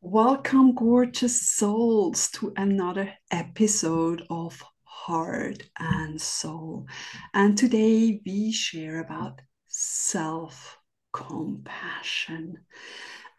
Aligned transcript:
Welcome, 0.00 0.76
gorgeous 0.76 1.42
souls, 1.42 2.30
to 2.34 2.52
another 2.56 3.12
episode 3.32 4.24
of 4.30 4.62
Heart 4.84 5.64
and 5.76 6.20
Soul. 6.20 6.86
And 7.34 7.58
today 7.58 8.20
we 8.24 8.52
share 8.52 9.00
about 9.00 9.40
self 9.66 10.78
compassion. 11.12 12.58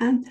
And 0.01 0.29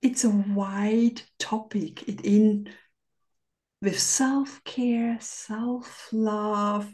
it's 0.00 0.24
a 0.24 0.30
wide 0.30 1.20
topic. 1.38 2.08
It 2.08 2.22
in 2.24 2.70
with 3.82 4.00
self-care, 4.00 5.18
self-love, 5.20 6.90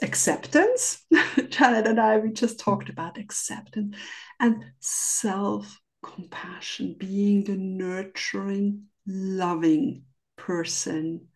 acceptance. 0.00 1.04
Janet 1.48 1.88
and 1.88 1.98
I, 1.98 2.18
we 2.18 2.30
just 2.30 2.60
talked 2.60 2.88
about 2.88 3.18
acceptance 3.18 3.96
and 4.38 4.64
self 4.78 5.76
compassion, 6.02 6.96
being 6.98 7.44
the 7.44 7.56
nurturing, 7.56 8.84
loving 9.06 10.04
person. 10.36 11.28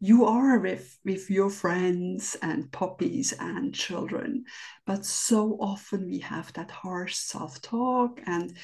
You 0.00 0.26
are 0.26 0.58
with 0.58 0.98
with 1.04 1.30
your 1.30 1.50
friends 1.50 2.36
and 2.42 2.70
puppies 2.70 3.32
and 3.32 3.74
children 3.74 4.44
but 4.86 5.06
so 5.06 5.56
often 5.58 6.06
we 6.06 6.18
have 6.18 6.52
that 6.52 6.70
harsh 6.70 7.14
self-talk 7.16 8.20
and 8.26 8.54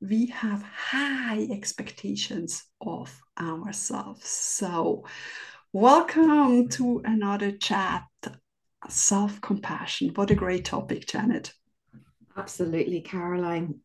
we 0.00 0.26
have 0.26 0.62
high 0.62 1.46
expectations 1.50 2.64
of 2.80 3.20
ourselves. 3.40 4.28
So 4.28 5.06
welcome 5.72 6.68
to 6.70 7.02
another 7.04 7.52
chat 7.52 8.04
self-compassion. 8.88 10.12
What 10.14 10.30
a 10.30 10.34
great 10.34 10.64
topic 10.64 11.06
janet. 11.06 11.52
Absolutely 12.36 13.00
caroline 13.00 13.80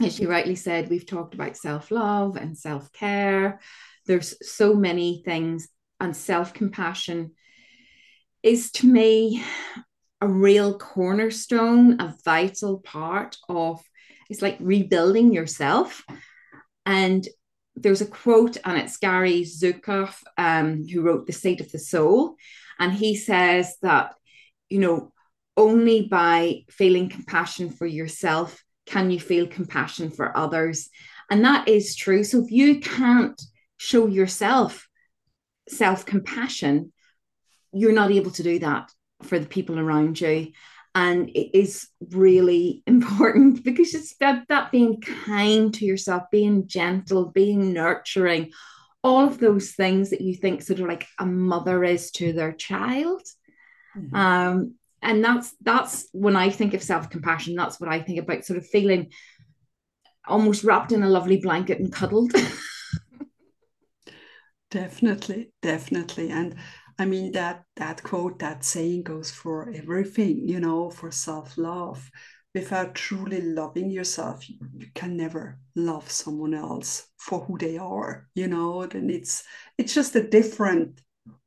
as 0.00 0.20
you 0.20 0.28
rightly 0.28 0.56
said, 0.56 0.88
we've 0.88 1.06
talked 1.06 1.34
about 1.34 1.56
self 1.56 1.90
love 1.90 2.36
and 2.36 2.56
self 2.56 2.92
care. 2.92 3.60
There's 4.06 4.34
so 4.42 4.74
many 4.74 5.22
things, 5.24 5.68
and 6.00 6.16
self 6.16 6.52
compassion 6.52 7.32
is 8.42 8.70
to 8.70 8.86
me 8.86 9.42
a 10.20 10.28
real 10.28 10.78
cornerstone, 10.78 12.00
a 12.00 12.14
vital 12.24 12.78
part 12.80 13.36
of 13.48 13.82
it's 14.30 14.42
like 14.42 14.56
rebuilding 14.60 15.32
yourself. 15.32 16.04
And 16.84 17.26
there's 17.74 18.00
a 18.00 18.06
quote, 18.06 18.56
and 18.64 18.78
it's 18.78 18.96
Gary 18.96 19.42
Zukav, 19.42 20.16
um, 20.38 20.86
who 20.86 21.02
wrote 21.02 21.26
The 21.26 21.32
Seat 21.32 21.60
of 21.60 21.70
the 21.70 21.78
Soul. 21.78 22.36
And 22.78 22.92
he 22.92 23.16
says 23.16 23.76
that, 23.82 24.14
you 24.68 24.78
know, 24.78 25.12
only 25.56 26.02
by 26.02 26.64
feeling 26.70 27.08
compassion 27.08 27.70
for 27.70 27.86
yourself 27.86 28.62
can 28.86 29.10
you 29.10 29.20
feel 29.20 29.46
compassion 29.46 30.10
for 30.10 30.36
others? 30.36 30.88
And 31.30 31.44
that 31.44 31.68
is 31.68 31.96
true. 31.96 32.24
So 32.24 32.44
if 32.44 32.50
you 32.50 32.80
can't 32.80 33.40
show 33.76 34.06
yourself 34.06 34.88
self 35.68 36.06
compassion, 36.06 36.92
you're 37.72 37.92
not 37.92 38.12
able 38.12 38.30
to 38.32 38.42
do 38.42 38.58
that 38.60 38.90
for 39.22 39.38
the 39.38 39.46
people 39.46 39.78
around 39.78 40.20
you. 40.20 40.52
And 40.94 41.28
it 41.28 41.56
is 41.58 41.88
really 42.10 42.82
important 42.86 43.62
because 43.64 43.94
it's 43.94 44.16
that, 44.16 44.44
that 44.48 44.72
being 44.72 45.00
kind 45.00 45.74
to 45.74 45.84
yourself, 45.84 46.24
being 46.30 46.66
gentle, 46.66 47.26
being 47.26 47.72
nurturing, 47.72 48.52
all 49.02 49.26
of 49.26 49.38
those 49.38 49.72
things 49.72 50.10
that 50.10 50.20
you 50.20 50.34
think 50.34 50.62
sort 50.62 50.80
of 50.80 50.86
like 50.86 51.06
a 51.18 51.26
mother 51.26 51.84
is 51.84 52.10
to 52.12 52.32
their 52.32 52.52
child. 52.52 53.22
Mm-hmm. 53.96 54.16
Um, 54.16 54.74
and 55.02 55.22
that's 55.24 55.54
that's 55.62 56.08
when 56.12 56.36
i 56.36 56.50
think 56.50 56.74
of 56.74 56.82
self-compassion 56.82 57.54
that's 57.54 57.78
what 57.80 57.90
i 57.90 58.00
think 58.00 58.18
about 58.18 58.44
sort 58.44 58.58
of 58.58 58.66
feeling 58.66 59.10
almost 60.26 60.64
wrapped 60.64 60.92
in 60.92 61.02
a 61.02 61.08
lovely 61.08 61.38
blanket 61.38 61.78
and 61.78 61.92
cuddled. 61.92 62.32
Definitely 64.70 65.52
definitely. 65.62 66.30
And 66.30 66.56
i 66.98 67.04
mean 67.04 67.30
that 67.32 67.62
that 67.76 68.02
quote 68.02 68.38
that 68.40 68.64
saying 68.64 69.04
goes 69.04 69.30
for 69.30 69.70
everything 69.70 70.48
you 70.48 70.60
know 70.60 70.90
for 70.90 71.10
self-love. 71.10 72.10
Without 72.54 72.94
truly 72.94 73.42
loving 73.42 73.90
yourself 73.90 74.48
you, 74.48 74.56
you 74.76 74.86
can 74.94 75.16
never 75.16 75.58
love 75.76 76.10
someone 76.10 76.54
else 76.54 77.06
for 77.18 77.40
who 77.40 77.56
they 77.58 77.78
are 77.78 78.26
you 78.34 78.48
know? 78.48 78.82
And 78.82 79.10
it's 79.10 79.44
it's 79.78 79.94
just 79.94 80.16
a 80.16 80.26
different 80.26 81.00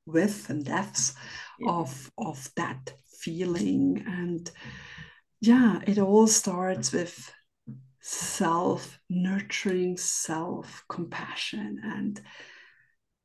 width 0.06 0.50
and 0.50 0.64
depths 0.64 1.16
yeah. 1.60 1.72
of 1.72 2.12
of 2.18 2.50
that 2.56 2.94
feeling. 3.22 4.04
And 4.08 4.50
yeah, 5.42 5.80
it 5.88 5.98
all 5.98 6.28
starts 6.28 6.92
with 6.92 7.32
self 8.02 9.00
nurturing, 9.10 9.98
self 9.98 10.84
compassion. 10.90 11.82
And 11.84 12.22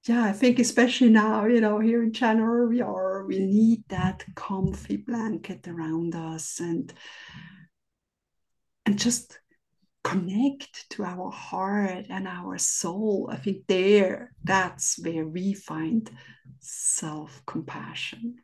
yeah, 0.07 0.25
I 0.25 0.33
think 0.33 0.59
especially 0.59 1.09
now, 1.09 1.47
you 1.47 1.61
know, 1.61 1.79
here 1.79 2.03
in 2.03 2.13
January 2.13 2.69
we 2.69 2.83
are, 2.83 3.25
we 3.27 3.39
need 3.39 3.85
that 3.89 4.25
comfy 4.35 4.99
blanket 4.99 5.67
around 5.67 6.15
us 6.15 6.61
and 6.61 6.93
and 8.87 8.99
just 8.99 9.39
connect 10.03 10.91
to 10.91 11.05
our 11.05 11.31
heart 11.31 12.07
and 12.11 12.29
our 12.29 12.59
soul. 12.59 13.31
I 13.33 13.37
think 13.37 13.67
there, 13.67 14.33
that's 14.45 14.99
where 15.03 15.27
we 15.27 15.55
find 15.55 16.11
self 16.61 17.43
compassion. 17.47 18.44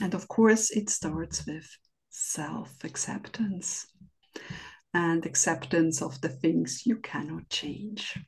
And 0.00 0.14
of 0.14 0.28
course, 0.28 0.70
it 0.70 0.88
starts 0.90 1.46
with 1.46 1.68
self 2.10 2.72
acceptance 2.84 3.86
and 4.92 5.24
acceptance 5.24 6.02
of 6.02 6.20
the 6.20 6.28
things 6.28 6.86
you 6.86 6.96
cannot 6.96 7.48
change. 7.48 8.18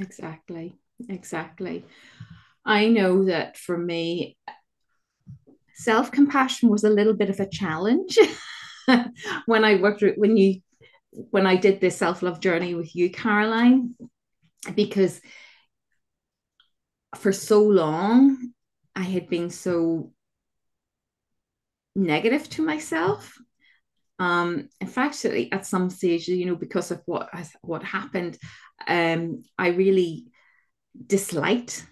Exactly, 0.00 0.74
exactly. 1.08 1.84
I 2.64 2.88
know 2.88 3.24
that 3.24 3.56
for 3.56 3.76
me, 3.76 4.36
self 5.74 6.10
compassion 6.10 6.68
was 6.68 6.84
a 6.84 6.90
little 6.90 7.14
bit 7.14 7.30
of 7.30 7.40
a 7.40 7.48
challenge 7.48 8.18
when 9.46 9.64
I 9.64 9.76
worked 9.76 10.02
with, 10.02 10.16
when 10.16 10.36
you 10.36 10.60
when 11.10 11.46
I 11.46 11.56
did 11.56 11.80
this 11.80 11.96
self 11.96 12.22
love 12.22 12.40
journey 12.40 12.74
with 12.74 12.94
you, 12.94 13.10
Caroline, 13.10 13.94
because 14.74 15.20
for 17.16 17.32
so 17.32 17.62
long 17.62 18.52
I 18.94 19.02
had 19.02 19.28
been 19.28 19.50
so 19.50 20.12
negative 21.98 22.48
to 22.50 22.62
myself. 22.62 23.36
Um, 24.18 24.68
in 24.80 24.86
fact, 24.86 25.24
at 25.24 25.66
some 25.66 25.90
stage, 25.90 26.28
you 26.28 26.46
know, 26.46 26.56
because 26.56 26.90
of 26.90 27.02
what 27.06 27.28
what 27.62 27.82
happened, 27.84 28.38
um, 28.86 29.42
I 29.56 29.68
really 29.68 30.26
disliked 31.06 31.86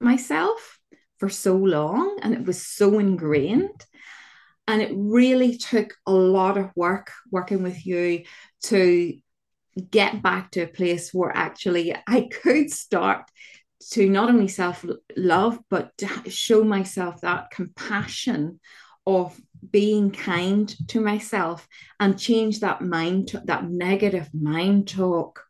myself 0.00 0.78
for 1.18 1.28
so 1.28 1.56
long, 1.56 2.18
and 2.22 2.34
it 2.34 2.44
was 2.44 2.66
so 2.66 2.98
ingrained. 2.98 3.86
And 4.68 4.80
it 4.80 4.92
really 4.94 5.58
took 5.58 5.94
a 6.06 6.12
lot 6.12 6.56
of 6.56 6.70
work 6.76 7.10
working 7.30 7.62
with 7.62 7.84
you 7.84 8.24
to 8.64 9.18
get 9.90 10.22
back 10.22 10.52
to 10.52 10.62
a 10.62 10.66
place 10.68 11.12
where 11.12 11.36
actually 11.36 11.94
I 12.06 12.28
could 12.42 12.70
start 12.70 13.28
to 13.90 14.08
not 14.08 14.28
only 14.28 14.48
self 14.48 14.84
love, 15.16 15.58
but 15.68 15.96
to 15.98 16.30
show 16.30 16.64
myself 16.64 17.20
that 17.20 17.50
compassion 17.50 18.60
of 19.06 19.38
being 19.70 20.10
kind 20.10 20.74
to 20.88 21.00
myself 21.00 21.66
and 22.00 22.18
change 22.18 22.60
that 22.60 22.82
mind, 22.82 23.30
that 23.44 23.68
negative 23.68 24.28
mind 24.34 24.88
talk. 24.88 25.44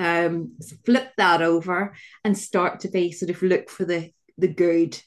Um, 0.00 0.56
flip 0.84 1.12
that 1.16 1.42
over 1.42 1.94
and 2.24 2.36
start 2.36 2.80
to 2.80 2.88
be 2.88 3.12
sort 3.12 3.30
of 3.30 3.40
look 3.42 3.70
for 3.70 3.84
the 3.84 4.10
the 4.38 4.48
good, 4.48 5.00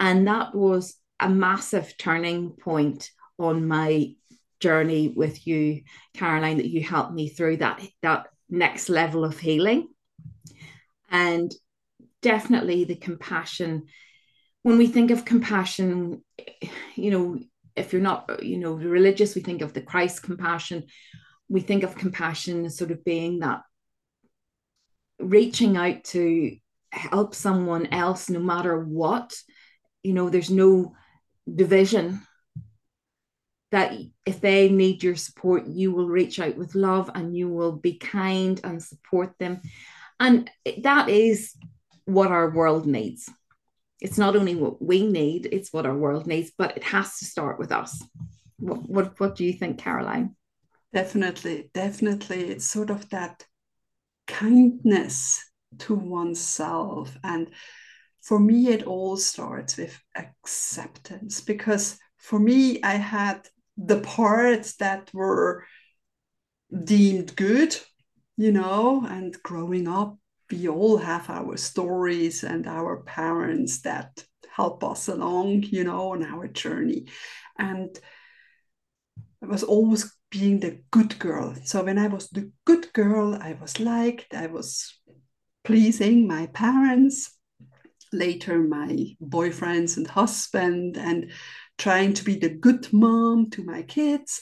and 0.00 0.26
that 0.28 0.54
was 0.54 0.94
a 1.20 1.28
massive 1.28 1.98
turning 1.98 2.50
point 2.52 3.10
on 3.38 3.66
my 3.66 4.14
journey 4.60 5.08
with 5.08 5.46
you, 5.46 5.82
Caroline. 6.14 6.58
That 6.58 6.68
you 6.68 6.82
helped 6.82 7.12
me 7.12 7.28
through 7.28 7.58
that 7.58 7.82
that 8.02 8.28
next 8.48 8.88
level 8.88 9.24
of 9.24 9.38
healing, 9.38 9.88
and 11.10 11.52
definitely 12.22 12.84
the 12.84 12.96
compassion 12.96 13.86
when 14.62 14.78
we 14.78 14.86
think 14.86 15.10
of 15.10 15.24
compassion 15.24 16.22
you 16.96 17.10
know 17.10 17.38
if 17.78 17.92
you're 17.92 18.02
not 18.02 18.42
you 18.42 18.58
know 18.58 18.72
religious 18.72 19.34
we 19.34 19.40
think 19.40 19.62
of 19.62 19.72
the 19.72 19.80
christ 19.80 20.22
compassion. 20.22 20.84
We 21.50 21.60
think 21.62 21.82
of 21.82 21.96
compassion 21.96 22.66
as 22.66 22.76
sort 22.76 22.90
of 22.90 23.04
being 23.04 23.38
that 23.38 23.62
reaching 25.18 25.78
out 25.78 26.04
to 26.04 26.56
help 26.92 27.34
someone 27.34 27.86
else 27.86 28.28
no 28.28 28.40
matter 28.40 28.84
what. 28.84 29.34
You 30.02 30.12
know 30.12 30.28
there's 30.28 30.50
no 30.50 30.94
division. 31.52 32.20
That 33.70 33.94
if 34.24 34.40
they 34.40 34.70
need 34.70 35.02
your 35.02 35.16
support 35.16 35.66
you 35.66 35.92
will 35.92 36.08
reach 36.08 36.38
out 36.40 36.56
with 36.56 36.74
love 36.74 37.10
and 37.14 37.36
you 37.36 37.48
will 37.48 37.72
be 37.72 37.98
kind 37.98 38.60
and 38.64 38.82
support 38.82 39.34
them. 39.38 39.60
And 40.20 40.50
that 40.82 41.08
is 41.08 41.54
what 42.04 42.30
our 42.30 42.50
world 42.50 42.86
needs. 42.86 43.30
It's 44.00 44.18
not 44.18 44.36
only 44.36 44.54
what 44.54 44.80
we 44.80 45.06
need, 45.06 45.48
it's 45.50 45.72
what 45.72 45.86
our 45.86 45.96
world 45.96 46.26
needs, 46.26 46.52
but 46.56 46.76
it 46.76 46.84
has 46.84 47.18
to 47.18 47.24
start 47.24 47.58
with 47.58 47.72
us. 47.72 48.02
What, 48.58 48.88
what, 48.88 49.20
what 49.20 49.36
do 49.36 49.44
you 49.44 49.52
think, 49.52 49.78
Caroline? 49.78 50.36
Definitely, 50.92 51.70
definitely. 51.74 52.50
It's 52.50 52.64
sort 52.64 52.90
of 52.90 53.08
that 53.10 53.44
kindness 54.26 55.44
to 55.78 55.94
oneself. 55.94 57.16
And 57.24 57.50
for 58.22 58.38
me, 58.38 58.68
it 58.68 58.84
all 58.84 59.16
starts 59.16 59.76
with 59.76 60.00
acceptance 60.14 61.40
because 61.40 61.98
for 62.16 62.38
me, 62.38 62.82
I 62.82 62.94
had 62.94 63.48
the 63.76 64.00
parts 64.00 64.76
that 64.76 65.10
were 65.14 65.64
deemed 66.84 67.34
good, 67.36 67.76
you 68.36 68.52
know, 68.52 69.04
and 69.08 69.36
growing 69.42 69.88
up, 69.88 70.18
we 70.50 70.68
all 70.68 70.96
have 70.96 71.28
our 71.30 71.56
stories 71.56 72.44
and 72.44 72.66
our 72.66 73.02
parents 73.02 73.82
that 73.82 74.24
help 74.54 74.82
us 74.82 75.08
along, 75.08 75.62
you 75.64 75.84
know, 75.84 76.12
on 76.12 76.24
our 76.24 76.48
journey. 76.48 77.06
And 77.58 77.98
I 79.42 79.46
was 79.46 79.62
always 79.62 80.12
being 80.30 80.60
the 80.60 80.80
good 80.90 81.18
girl. 81.18 81.54
So 81.64 81.84
when 81.84 81.98
I 81.98 82.08
was 82.08 82.28
the 82.30 82.50
good 82.64 82.92
girl, 82.92 83.34
I 83.34 83.56
was 83.60 83.78
liked, 83.78 84.34
I 84.34 84.46
was 84.46 84.98
pleasing 85.64 86.26
my 86.26 86.46
parents, 86.46 87.36
later 88.12 88.58
my 88.58 89.16
boyfriends 89.22 89.96
and 89.96 90.06
husband, 90.06 90.96
and 90.96 91.30
trying 91.76 92.14
to 92.14 92.24
be 92.24 92.36
the 92.36 92.48
good 92.48 92.92
mom 92.92 93.50
to 93.50 93.64
my 93.64 93.82
kids, 93.82 94.40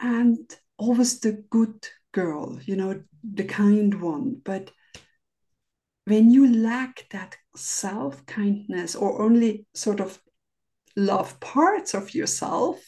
and 0.00 0.38
always 0.78 1.20
the 1.20 1.44
good 1.50 1.86
girl, 2.12 2.58
you 2.64 2.76
know, 2.76 3.02
the 3.22 3.44
kind 3.44 4.00
one. 4.00 4.40
But 4.44 4.70
when 6.08 6.30
you 6.30 6.62
lack 6.62 7.06
that 7.10 7.36
self 7.54 8.24
kindness 8.26 8.94
or 8.94 9.20
only 9.22 9.66
sort 9.74 10.00
of 10.00 10.18
love 10.96 11.38
parts 11.40 11.94
of 11.94 12.14
yourself, 12.14 12.80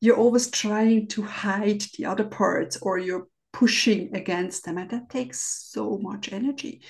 you're 0.00 0.16
always 0.16 0.50
trying 0.50 1.08
to 1.08 1.22
hide 1.22 1.82
the 1.96 2.06
other 2.06 2.24
parts 2.24 2.76
or 2.82 2.98
you're 2.98 3.28
pushing 3.52 4.14
against 4.16 4.64
them. 4.64 4.78
And 4.78 4.90
that 4.90 5.10
takes 5.10 5.70
so 5.70 5.98
much 5.98 6.32
energy. 6.32 6.82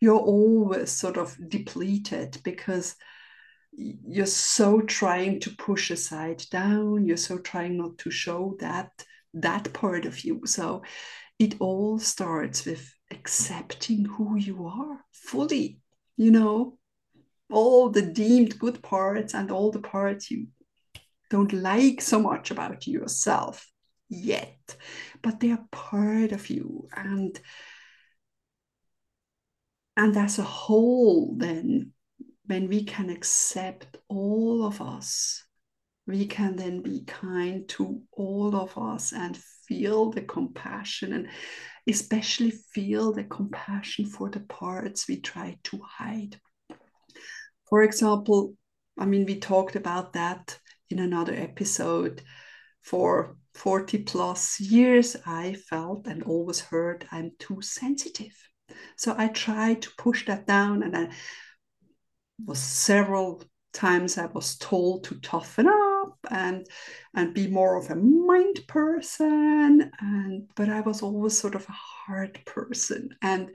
You're 0.00 0.18
always 0.18 0.90
sort 0.90 1.16
of 1.16 1.36
depleted 1.48 2.38
because 2.42 2.96
you're 3.72 4.26
so 4.26 4.80
trying 4.80 5.40
to 5.40 5.50
push 5.56 5.90
a 5.90 5.96
side 5.96 6.42
down. 6.50 7.06
You're 7.06 7.16
so 7.16 7.38
trying 7.38 7.78
not 7.78 7.98
to 7.98 8.10
show 8.10 8.56
that 8.60 8.90
that 9.34 9.72
part 9.72 10.04
of 10.06 10.24
you. 10.24 10.42
So 10.46 10.82
it 11.38 11.56
all 11.60 11.98
starts 11.98 12.64
with 12.64 12.92
accepting 13.10 14.04
who 14.04 14.36
you 14.36 14.66
are 14.66 15.04
fully, 15.12 15.80
you 16.16 16.30
know, 16.30 16.78
all 17.50 17.88
the 17.90 18.02
deemed 18.02 18.58
good 18.58 18.82
parts 18.82 19.34
and 19.34 19.50
all 19.50 19.70
the 19.70 19.80
parts 19.80 20.30
you 20.30 20.48
don't 21.30 21.52
like 21.52 22.00
so 22.00 22.20
much 22.20 22.50
about 22.50 22.86
yourself 22.86 23.70
yet, 24.08 24.76
but 25.22 25.40
they 25.40 25.50
are 25.50 25.66
part 25.70 26.32
of 26.32 26.48
you. 26.50 26.88
And 26.94 27.38
and 29.96 30.16
as 30.16 30.38
a 30.38 30.44
whole, 30.44 31.34
then 31.36 31.92
when 32.46 32.68
we 32.68 32.84
can 32.84 33.10
accept 33.10 33.96
all 34.08 34.64
of 34.64 34.80
us, 34.80 35.44
we 36.06 36.26
can 36.26 36.56
then 36.56 36.82
be 36.82 37.04
kind 37.04 37.68
to 37.68 38.00
all 38.12 38.54
of 38.54 38.78
us 38.78 39.12
and 39.12 39.36
feel 39.66 40.10
the 40.10 40.22
compassion 40.22 41.12
and 41.12 41.28
especially 41.88 42.50
feel 42.50 43.12
the 43.12 43.24
compassion 43.24 44.04
for 44.06 44.28
the 44.28 44.40
parts 44.40 45.08
we 45.08 45.20
try 45.20 45.56
to 45.64 45.80
hide. 45.82 46.38
For 47.68 47.82
example, 47.82 48.54
I 48.98 49.06
mean, 49.06 49.24
we 49.24 49.38
talked 49.38 49.76
about 49.76 50.12
that 50.12 50.58
in 50.90 50.98
another 50.98 51.34
episode. 51.34 52.22
For 52.82 53.36
40 53.54 53.98
plus 54.04 54.60
years, 54.60 55.16
I 55.26 55.54
felt 55.68 56.06
and 56.06 56.22
always 56.22 56.60
heard 56.60 57.06
I'm 57.10 57.32
too 57.38 57.60
sensitive. 57.60 58.34
So 58.96 59.14
I 59.16 59.28
tried 59.28 59.82
to 59.82 59.90
push 59.98 60.26
that 60.26 60.46
down, 60.46 60.82
and 60.82 60.96
I 60.96 61.08
was 62.44 62.58
several 62.58 63.42
times 63.72 64.16
I 64.16 64.26
was 64.26 64.56
told 64.56 65.04
to 65.04 65.20
toughen 65.20 65.66
up 65.66 65.87
and 66.30 66.66
and 67.14 67.34
be 67.34 67.46
more 67.46 67.76
of 67.76 67.90
a 67.90 67.96
mind 67.96 68.60
person 68.68 69.90
and 70.00 70.48
but 70.56 70.68
I 70.68 70.80
was 70.80 71.02
always 71.02 71.38
sort 71.38 71.54
of 71.54 71.66
a 71.68 71.72
hard 71.72 72.40
person 72.44 73.10
and 73.22 73.50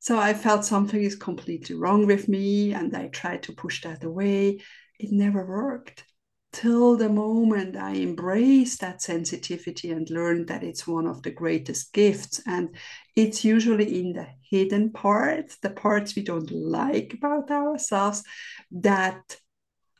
so 0.00 0.18
I 0.18 0.34
felt 0.34 0.64
something 0.64 1.02
is 1.02 1.16
completely 1.16 1.74
wrong 1.74 2.06
with 2.06 2.28
me 2.28 2.72
and 2.72 2.94
I 2.96 3.08
tried 3.08 3.42
to 3.44 3.52
push 3.52 3.82
that 3.82 4.04
away 4.04 4.60
it 4.98 5.12
never 5.12 5.44
worked 5.44 6.04
till 6.52 6.96
the 6.96 7.08
moment 7.08 7.76
I 7.76 7.94
embraced 7.96 8.80
that 8.80 9.02
sensitivity 9.02 9.90
and 9.90 10.08
learned 10.10 10.48
that 10.48 10.64
it's 10.64 10.86
one 10.86 11.06
of 11.06 11.22
the 11.22 11.30
greatest 11.30 11.92
gifts. 11.92 12.40
And 12.46 12.74
it's 13.14 13.44
usually 13.44 14.00
in 14.00 14.12
the 14.14 14.26
hidden 14.50 14.92
parts, 14.92 15.58
the 15.58 15.70
parts 15.70 16.16
we 16.16 16.22
don't 16.22 16.50
like 16.50 17.14
about 17.14 17.50
ourselves, 17.50 18.24
that 18.72 19.36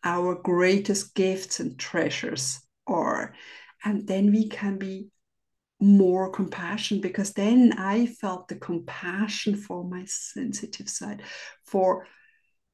our 0.05 0.35
greatest 0.35 1.15
gifts 1.15 1.61
and 1.61 1.79
treasures 1.79 2.61
are. 2.87 3.35
And 3.85 4.07
then 4.07 4.33
we 4.33 4.49
can 4.49 4.79
be 4.79 5.09
more 5.81 6.31
compassion 6.31 7.01
because 7.01 7.33
then 7.33 7.73
I 7.79 8.07
felt 8.07 8.49
the 8.49 8.57
compassion 8.57 9.57
for 9.57 9.85
my 9.85 10.05
sensitive 10.07 10.89
side, 10.89 11.23
for 11.65 12.07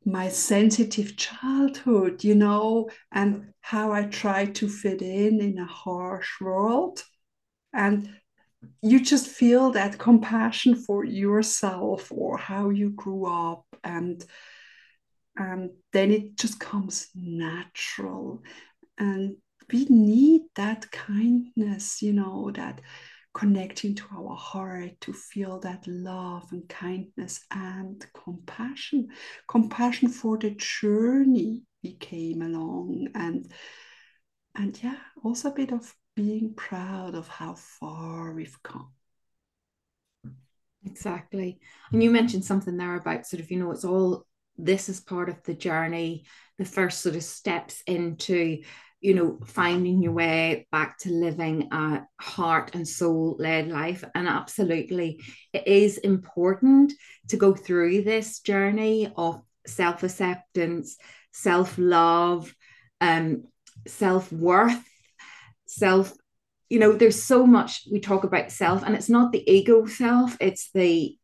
my 0.04 0.28
sensitive 0.28 1.16
childhood, 1.16 2.24
you 2.24 2.34
know, 2.34 2.90
and 3.12 3.52
how 3.60 3.92
I 3.92 4.04
tried 4.04 4.54
to 4.56 4.68
fit 4.68 5.02
in 5.02 5.40
in 5.40 5.58
a 5.58 5.66
harsh 5.66 6.40
world. 6.40 7.02
And 7.72 8.08
you 8.82 9.00
just 9.00 9.28
feel 9.28 9.72
that 9.72 9.98
compassion 9.98 10.74
for 10.74 11.04
yourself 11.04 12.10
or 12.10 12.38
how 12.38 12.70
you 12.70 12.90
grew 12.90 13.26
up 13.26 13.64
and 13.82 14.24
and 15.36 15.70
then 15.92 16.10
it 16.10 16.36
just 16.36 16.60
comes 16.60 17.08
natural. 17.14 18.42
And 18.98 19.36
we 19.72 19.86
need 19.86 20.42
that 20.56 20.90
kindness 20.90 22.02
you 22.02 22.12
know 22.12 22.50
that 22.54 22.80
connecting 23.32 23.94
to 23.96 24.04
our 24.16 24.36
heart 24.36 24.92
to 25.00 25.12
feel 25.12 25.58
that 25.60 25.84
love 25.88 26.46
and 26.52 26.68
kindness 26.68 27.40
and 27.50 28.04
compassion. 28.14 29.08
Compassion 29.48 30.08
for 30.08 30.38
the 30.38 30.50
journey 30.50 31.62
we 31.82 31.94
came 31.94 32.42
along. 32.42 33.08
And 33.14 33.50
and 34.54 34.80
yeah 34.82 34.96
also 35.22 35.50
a 35.50 35.54
bit 35.54 35.72
of 35.72 35.94
being 36.14 36.54
proud 36.54 37.14
of 37.14 37.26
how 37.26 37.54
far 37.54 38.32
we've 38.32 38.62
come. 38.62 38.92
Exactly. 40.84 41.58
And 41.92 42.02
you 42.02 42.10
mentioned 42.10 42.44
something 42.44 42.76
there 42.76 42.94
about 42.96 43.26
sort 43.26 43.40
of 43.42 43.50
you 43.50 43.58
know 43.58 43.70
it's 43.72 43.84
all 43.84 44.26
this 44.56 44.88
is 44.88 45.00
part 45.00 45.28
of 45.28 45.42
the 45.44 45.54
journey 45.54 46.24
the 46.58 46.64
first 46.64 47.00
sort 47.00 47.16
of 47.16 47.22
steps 47.22 47.82
into 47.86 48.62
you 49.04 49.12
know, 49.12 49.38
finding 49.44 50.02
your 50.02 50.12
way 50.12 50.66
back 50.72 50.96
to 50.96 51.10
living 51.10 51.68
a 51.72 52.06
heart 52.18 52.74
and 52.74 52.88
soul 52.88 53.36
led 53.38 53.68
life. 53.68 54.02
And 54.14 54.26
absolutely, 54.26 55.20
it 55.52 55.68
is 55.68 55.98
important 55.98 56.94
to 57.28 57.36
go 57.36 57.54
through 57.54 58.00
this 58.04 58.40
journey 58.40 59.12
of 59.14 59.42
self 59.66 60.02
acceptance, 60.04 60.96
self 61.34 61.76
love, 61.76 62.54
um, 63.02 63.44
self 63.86 64.32
worth, 64.32 64.82
self. 65.66 66.14
You 66.70 66.78
know, 66.78 66.92
there's 66.92 67.22
so 67.22 67.46
much 67.46 67.86
we 67.92 68.00
talk 68.00 68.24
about 68.24 68.52
self, 68.52 68.82
and 68.84 68.94
it's 68.94 69.10
not 69.10 69.32
the 69.32 69.44
ego 69.46 69.84
self, 69.84 70.34
it's 70.40 70.70
the 70.72 71.14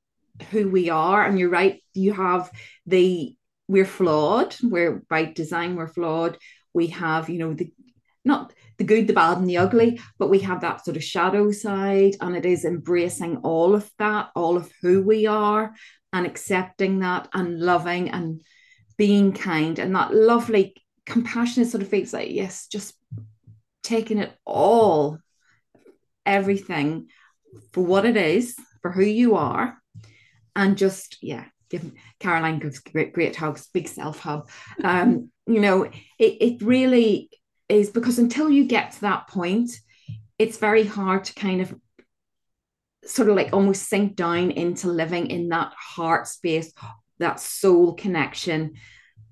who 0.50 0.68
we 0.68 0.90
are. 0.90 1.24
And 1.24 1.38
you're 1.38 1.50
right, 1.50 1.82
you 1.94 2.12
have 2.12 2.50
the 2.86 3.36
we're 3.68 3.84
flawed, 3.84 4.56
we're 4.62 5.02
by 5.08 5.26
design, 5.26 5.76
we're 5.76 5.88
flawed. 5.88 6.38
We 6.74 6.88
have 6.88 7.28
you 7.28 7.38
know 7.38 7.54
the 7.54 7.72
not 8.24 8.52
the 8.78 8.84
good 8.84 9.06
the 9.06 9.12
bad 9.12 9.38
and 9.38 9.48
the 9.48 9.58
ugly 9.58 10.00
but 10.18 10.28
we 10.28 10.40
have 10.40 10.60
that 10.60 10.84
sort 10.84 10.96
of 10.96 11.04
shadow 11.04 11.50
side. 11.50 12.16
And 12.20 12.36
it 12.36 12.46
is 12.46 12.64
embracing 12.64 13.38
all 13.38 13.74
of 13.74 13.90
that 13.98 14.30
all 14.34 14.56
of 14.56 14.70
who 14.82 15.02
we 15.02 15.26
are 15.26 15.72
and 16.12 16.26
accepting 16.26 17.00
that 17.00 17.28
and 17.32 17.60
loving 17.60 18.10
and 18.10 18.42
being 18.98 19.32
kind. 19.32 19.78
And 19.78 19.94
that 19.94 20.14
lovely 20.14 20.74
compassionate 21.06 21.68
sort 21.68 21.82
of 21.82 21.88
feels 21.88 22.12
like 22.12 22.30
yes 22.30 22.66
just 22.68 22.94
taking 23.82 24.18
it 24.18 24.32
all 24.44 25.18
everything 26.24 27.08
for 27.72 27.84
what 27.84 28.04
it 28.04 28.16
is 28.16 28.54
for 28.82 28.92
who 28.92 29.02
you 29.02 29.34
are 29.34 29.79
and 30.56 30.76
just 30.76 31.18
yeah 31.22 31.44
give 31.68 31.90
caroline 32.18 32.58
gives 32.58 32.80
great 32.80 33.12
great 33.12 33.36
hugs 33.36 33.68
big 33.72 33.86
self 33.86 34.18
hug 34.18 34.48
um 34.82 35.30
you 35.50 35.60
know, 35.60 35.84
it, 35.84 35.92
it 36.18 36.62
really 36.62 37.28
is 37.68 37.90
because 37.90 38.18
until 38.18 38.48
you 38.48 38.64
get 38.64 38.92
to 38.92 39.00
that 39.02 39.28
point, 39.28 39.70
it's 40.38 40.58
very 40.58 40.84
hard 40.84 41.24
to 41.24 41.34
kind 41.34 41.60
of 41.60 41.74
sort 43.04 43.28
of 43.28 43.36
like 43.36 43.52
almost 43.52 43.88
sink 43.88 44.14
down 44.14 44.52
into 44.52 44.88
living 44.88 45.28
in 45.28 45.48
that 45.48 45.72
heart 45.76 46.28
space, 46.28 46.72
that 47.18 47.40
soul 47.40 47.94
connection. 47.94 48.74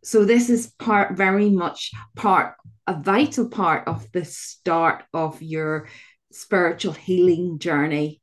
So 0.03 0.25
this 0.25 0.51
is 0.51 0.73
part 0.79 1.17
very 1.17 1.51
much 1.51 1.93
part 2.17 2.55
a 2.87 2.95
vital 2.95 3.49
part 3.49 3.87
of 3.87 4.11
the 4.13 4.25
start 4.25 5.05
of 5.13 5.43
your 5.43 5.89
spiritual 6.33 6.95
healing 6.95 7.59
journey. 7.59 8.23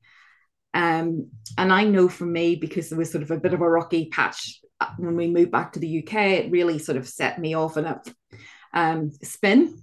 Um, 0.76 1.30
and 1.58 1.72
I 1.72 1.86
know 1.86 2.10
for 2.10 2.26
me, 2.26 2.56
because 2.56 2.90
there 2.90 3.00
was 3.00 3.10
sort 3.10 3.24
of 3.24 3.32
a 3.32 3.40
bit 3.40 3.54
of 3.54 3.62
a 3.62 3.70
rocky 3.70 4.10
patch 4.10 4.60
uh, 4.82 4.88
when 4.98 5.16
we 5.16 5.28
moved 5.28 5.52
back 5.52 5.72
to 5.74 5.80
the 5.80 6.04
UK, 6.04 6.14
it 6.14 6.52
really 6.52 6.78
sort 6.78 6.98
of 6.98 7.08
set 7.08 7.40
me 7.40 7.54
off 7.56 7.78
in 7.78 7.86
a 7.86 8.02
um, 8.74 9.12
spin. 9.24 9.82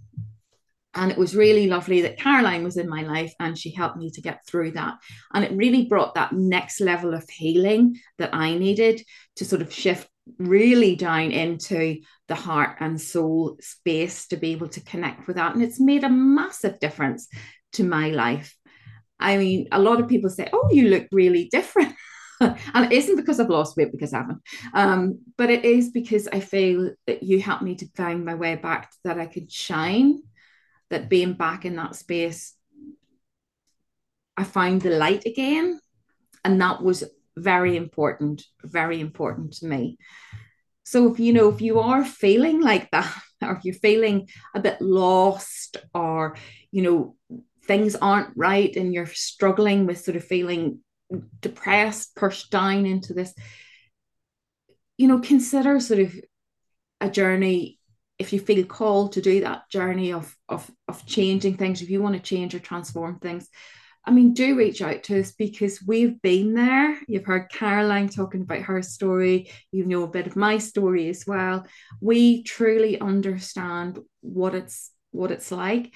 And 0.95 1.11
it 1.11 1.17
was 1.17 1.35
really 1.35 1.67
lovely 1.67 2.03
that 2.03 2.19
Caroline 2.19 2.63
was 2.63 2.77
in 2.77 2.87
my 2.87 3.01
life 3.01 3.33
and 3.41 3.57
she 3.57 3.73
helped 3.73 3.97
me 3.97 4.11
to 4.11 4.21
get 4.21 4.47
through 4.47 4.73
that. 4.73 4.99
And 5.33 5.43
it 5.43 5.57
really 5.57 5.87
brought 5.87 6.15
that 6.15 6.35
next 6.35 6.83
level 6.83 7.15
of 7.15 7.27
healing 7.31 7.99
that 8.19 8.35
I 8.35 8.59
needed 8.59 9.03
to 9.37 9.47
sort 9.47 9.63
of 9.63 9.73
shift 9.73 10.07
really 10.39 10.95
down 10.95 11.31
into 11.33 12.03
the 12.29 12.35
heart 12.35 12.77
and 12.81 13.01
soul 13.01 13.57
space 13.61 14.29
to 14.29 14.37
be 14.37 14.53
able 14.53 14.69
to 14.69 14.85
connect 14.85 15.27
with 15.27 15.37
that. 15.37 15.55
And 15.55 15.63
it's 15.63 15.81
made 15.81 16.05
a 16.05 16.11
massive 16.11 16.79
difference 16.79 17.29
to 17.73 17.85
my 17.85 18.11
life. 18.11 18.55
I 19.23 19.37
mean, 19.37 19.69
a 19.73 19.81
lot 19.81 20.01
of 20.01 20.09
people 20.09 20.31
say, 20.31 20.49
Oh, 20.53 20.69
you 20.73 20.89
look 20.89 21.07
really 21.13 21.49
different. 21.51 21.95
and 22.41 22.87
it 22.87 22.93
isn't 22.93 23.17
because 23.17 23.39
I've 23.39 23.49
lost 23.49 23.77
weight 23.77 23.93
because 23.93 24.13
I 24.13 24.19
haven't, 24.19 24.43
um, 24.75 25.21
but 25.37 25.49
it 25.51 25.65
is 25.65 25.91
because 25.91 26.27
I 26.27 26.41
feel 26.41 26.91
that 27.07 27.23
you 27.23 27.41
helped 27.41 27.63
me 27.63 27.77
to 27.77 27.87
find 27.95 28.25
my 28.25 28.35
way 28.35 28.57
back 28.57 28.91
that 29.05 29.19
I 29.19 29.27
could 29.27 29.51
shine, 29.51 30.23
that 30.91 31.09
being 31.09 31.35
back 31.35 31.65
in 31.65 31.77
that 31.77 31.95
space, 31.95 32.55
I 34.37 34.45
found 34.45 34.83
the 34.83 34.91
light 34.91 35.25
again. 35.25 35.81
And 36.45 36.61
that 36.61 36.83
was 36.83 37.05
very 37.37 37.77
important, 37.77 38.43
very 38.65 39.01
important 39.01 39.55
to 39.55 39.67
me. 39.67 39.99
So 40.85 41.13
if 41.13 41.21
you 41.21 41.33
know, 41.33 41.49
if 41.49 41.61
you 41.61 41.81
are 41.81 42.05
feeling 42.05 42.61
like 42.61 42.91
that, 42.91 43.15
or 43.43 43.53
if 43.53 43.65
you're 43.65 43.75
feeling 43.75 44.29
a 44.55 44.61
bit 44.61 44.81
lost, 44.81 45.77
or 45.95 46.37
you 46.71 46.83
know, 46.83 47.17
things 47.73 47.97
aren't 47.97 48.37
right 48.37 48.77
and 48.77 48.93
you're 48.93 49.07
struggling 49.07 49.87
with 49.87 49.99
sort 49.99 50.15
of 50.15 50.23
feeling 50.23 50.81
depressed, 51.41 52.15
pushed 52.15 52.51
down 52.51 52.85
into 52.85 53.15
this, 53.15 53.35
you 54.99 55.09
know, 55.09 55.21
consider 55.21 55.81
sort 55.81 56.01
of 56.01 56.15
a 57.01 57.09
journey 57.09 57.79
if 58.19 58.31
you 58.35 58.41
feel 58.41 58.67
called 58.67 59.13
to 59.13 59.23
do 59.23 59.41
that 59.41 59.71
journey 59.71 60.13
of 60.13 60.37
of 60.51 60.71
of 60.87 61.07
changing 61.07 61.57
things 61.57 61.81
if 61.81 61.89
you 61.89 62.03
want 62.03 62.15
to 62.15 62.21
change 62.21 62.55
or 62.55 62.61
transform 62.61 63.19
things 63.19 63.49
I 64.05 64.11
mean, 64.11 64.35
do 64.35 64.57
reach 64.57 64.83
out 64.83 65.05
to 65.05 65.21
us 65.21 65.31
because 65.31 65.81
we've 65.87 66.21
been 66.23 66.55
there. 66.55 66.99
You've 67.07 67.25
heard 67.25 67.53
Caroline 67.53 68.09
talking 68.09 68.43
about 68.43 68.63
her 68.63 68.83
story. 68.83 69.53
You 69.71 69.85
know 69.85 70.03
a 70.03 70.09
bit 70.09 70.27
of 70.27 70.35
my 70.35 70.59
story 70.59 71.09
as 71.09 71.25
well. 71.25 71.65
We 72.01 72.43
truly 72.43 73.01
understand 73.01 74.01
what 74.21 74.57
it's 74.57 74.91
what 75.13 75.31
it's 75.31 75.53
like, 75.53 75.95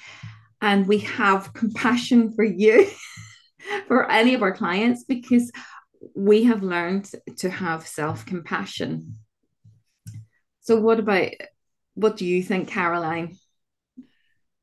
and 0.60 0.86
we 0.86 0.98
have 0.98 1.52
compassion 1.52 2.32
for 2.32 2.44
you, 2.44 2.90
for 3.88 4.10
any 4.10 4.34
of 4.34 4.42
our 4.42 4.52
clients, 4.52 5.04
because 5.04 5.50
we 6.14 6.44
have 6.44 6.62
learned 6.62 7.10
to 7.38 7.50
have 7.50 7.86
self 7.86 8.24
compassion. 8.26 9.14
So, 10.60 10.80
what 10.80 10.98
about 10.98 11.30
what 11.94 12.16
do 12.16 12.24
you 12.26 12.42
think, 12.42 12.68
Caroline? 12.68 13.36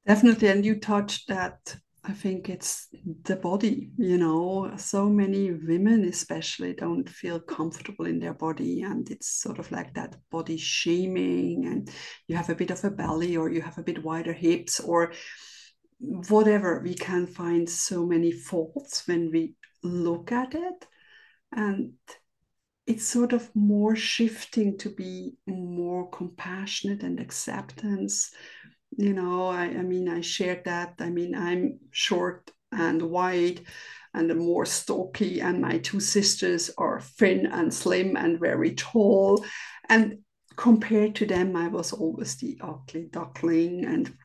Definitely, 0.06 0.50
and 0.50 0.66
you 0.66 0.80
touched 0.80 1.30
that 1.30 1.76
I 2.06 2.12
think 2.12 2.50
it's 2.50 2.90
the 3.24 3.38
body, 3.38 3.92
you 3.98 4.18
know. 4.18 4.74
So 4.76 5.08
many 5.08 5.52
women, 5.52 6.04
especially, 6.04 6.74
don't 6.74 7.08
feel 7.08 7.40
comfortable 7.40 8.06
in 8.06 8.20
their 8.20 8.34
body, 8.34 8.82
and 8.82 9.10
it's 9.10 9.42
sort 9.42 9.58
of 9.58 9.72
like 9.72 9.94
that 9.94 10.18
body 10.30 10.58
shaming, 10.58 11.66
and 11.66 11.90
you 12.28 12.36
have 12.36 12.50
a 12.50 12.56
bit 12.56 12.72
of 12.72 12.84
a 12.84 12.92
belly, 12.92 13.38
or 13.38 13.50
you 13.50 13.62
have 13.62 13.78
a 13.78 13.84
bit 13.84 14.04
wider 14.04 14.34
hips, 14.34 14.82
or 14.82 15.14
whatever. 16.04 16.82
We 16.84 16.94
can 16.94 17.28
find 17.28 17.70
so 17.70 18.06
many 18.06 18.32
faults 18.32 19.08
when 19.08 19.32
we 19.32 19.56
look 19.84 20.32
at 20.32 20.54
it, 20.54 20.86
and 21.52 21.94
it's 22.86 23.08
sort 23.08 23.34
of 23.34 23.50
more 23.56 23.96
shifting 23.96 24.78
to 24.80 24.90
be 24.90 25.34
more 25.48 26.10
compassionate 26.10 27.04
and 27.04 27.20
acceptance. 27.20 28.32
You 28.98 29.14
know 29.14 29.48
I, 29.48 29.64
I 29.64 29.82
mean 29.82 30.10
i 30.10 30.22
shared 30.22 30.66
that. 30.66 30.96
I 31.00 31.10
mean 31.10 31.34
i'm 31.34 31.80
short 31.92 32.52
and 32.72 33.02
white 33.02 33.62
and 34.14 34.36
more 34.38 34.66
stocky 34.66 35.42
and 35.42 35.62
my 35.62 35.80
two 35.80 36.00
sisters 36.00 36.70
are 36.78 37.02
thin 37.02 37.48
and 37.48 37.74
slim 37.74 38.16
and 38.16 38.40
very 38.40 38.76
tall. 38.76 39.44
And 39.90 40.20
compared 40.56 41.16
to 41.16 41.26
them 41.26 41.56
i 41.56 41.68
was 41.68 41.94
always 41.94 42.36
the 42.36 42.60
ugly 42.62 43.08
duckling 43.12 43.86
and 43.86 44.16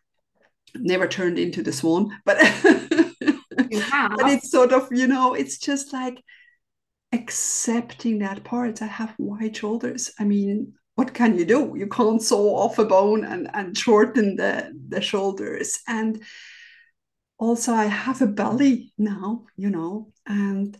never 0.75 1.07
turned 1.07 1.39
into 1.39 1.63
the 1.63 1.73
swan 1.73 2.11
but 2.25 2.37
but 2.63 4.29
it's 4.31 4.51
sort 4.51 4.73
of 4.73 4.89
you 4.91 5.07
know 5.07 5.35
it's 5.35 5.59
just 5.59 5.93
like 5.93 6.23
accepting 7.13 8.19
that 8.19 8.45
part 8.45 8.83
i 8.83 8.87
have 8.87 9.15
wide 9.19 9.57
shoulders 9.57 10.11
i 10.19 10.25
mean 10.25 10.75
what 10.99 11.15
can 11.15 11.39
you 11.39 11.45
do? 11.45 11.75
You 11.77 11.87
can't 11.87 12.21
saw 12.21 12.57
off 12.57 12.81
a 12.81 12.85
bone 12.85 13.25
and, 13.25 13.49
and 13.55 13.79
shorten 13.79 14.35
the, 14.35 14.73
the 14.89 15.01
shoulders. 15.01 15.79
And 15.87 16.21
also, 17.39 17.73
I 17.73 17.85
have 17.85 18.21
a 18.21 18.27
belly 18.27 18.93
now, 18.99 19.47
you 19.57 19.71
know, 19.71 20.11
and 20.27 20.77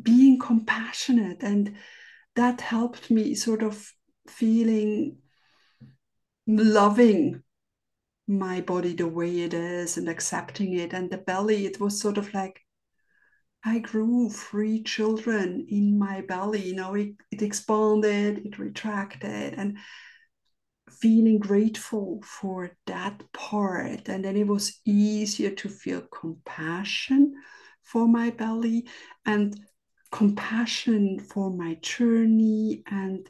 being 0.00 0.38
compassionate. 0.38 1.42
And 1.42 1.74
that 2.36 2.60
helped 2.60 3.10
me 3.10 3.34
sort 3.34 3.64
of 3.64 3.84
feeling 4.28 5.16
loving 6.46 7.42
my 8.26 8.60
body 8.60 8.94
the 8.94 9.06
way 9.06 9.40
it 9.40 9.54
is 9.54 9.96
and 9.96 10.08
accepting 10.08 10.74
it. 10.74 10.92
And 10.92 11.10
the 11.10 11.18
belly, 11.18 11.66
it 11.66 11.80
was 11.80 12.00
sort 12.00 12.18
of 12.18 12.32
like, 12.34 12.60
I 13.64 13.78
grew 13.78 14.28
three 14.28 14.82
children 14.82 15.66
in 15.68 15.98
my 15.98 16.22
belly. 16.22 16.62
You 16.62 16.74
know, 16.74 16.94
it, 16.94 17.14
it 17.30 17.42
expanded, 17.42 18.44
it 18.44 18.58
retracted, 18.58 19.54
and 19.54 19.78
feeling 20.90 21.38
grateful 21.38 22.20
for 22.24 22.70
that 22.86 23.22
part. 23.32 24.08
And 24.08 24.24
then 24.24 24.36
it 24.36 24.46
was 24.46 24.80
easier 24.84 25.50
to 25.50 25.68
feel 25.68 26.02
compassion 26.02 27.34
for 27.82 28.08
my 28.08 28.30
belly 28.30 28.86
and 29.26 29.58
compassion 30.10 31.18
for 31.18 31.50
my 31.50 31.74
journey 31.80 32.82
and 32.86 33.28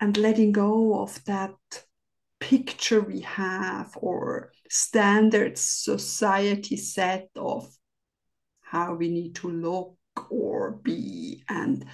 and 0.00 0.16
letting 0.16 0.52
go 0.52 1.00
of 1.00 1.24
that 1.24 1.54
picture 2.44 3.00
we 3.00 3.20
have 3.20 3.96
or 3.96 4.52
standards 4.68 5.62
society 5.62 6.76
set 6.76 7.30
of 7.36 7.66
how 8.60 8.94
we 8.94 9.08
need 9.08 9.34
to 9.34 9.48
look 9.48 9.96
or 10.30 10.72
be 10.72 11.42
and 11.48 11.86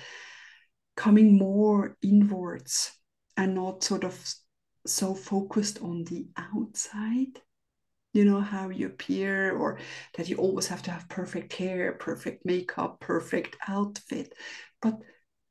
coming 0.97 1.39
more 1.39 1.97
inwards 2.03 2.91
and 3.37 3.55
not 3.55 3.85
sort 3.85 4.03
of 4.03 4.35
so 4.87 5.15
focused 5.15 5.81
on 5.83 6.03
the 6.05 6.27
outside. 6.37 7.41
You 8.13 8.25
know 8.25 8.41
how 8.41 8.71
you 8.71 8.87
appear 8.87 9.57
or 9.57 9.79
that 10.17 10.29
you 10.29 10.37
always 10.37 10.67
have 10.67 10.83
to 10.83 10.91
have 10.91 11.09
perfect 11.09 11.53
hair 11.53 11.93
perfect 11.93 12.45
makeup 12.45 12.99
perfect 12.99 13.57
outfit 13.69 14.35
but 14.83 14.99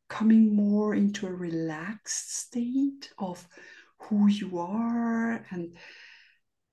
coming 0.10 0.54
more 0.54 0.94
into 0.94 1.26
a 1.26 1.32
relaxed 1.32 2.36
state 2.36 3.14
of 3.18 3.48
who 4.02 4.28
you 4.28 4.60
are 4.60 5.46
and 5.52 5.78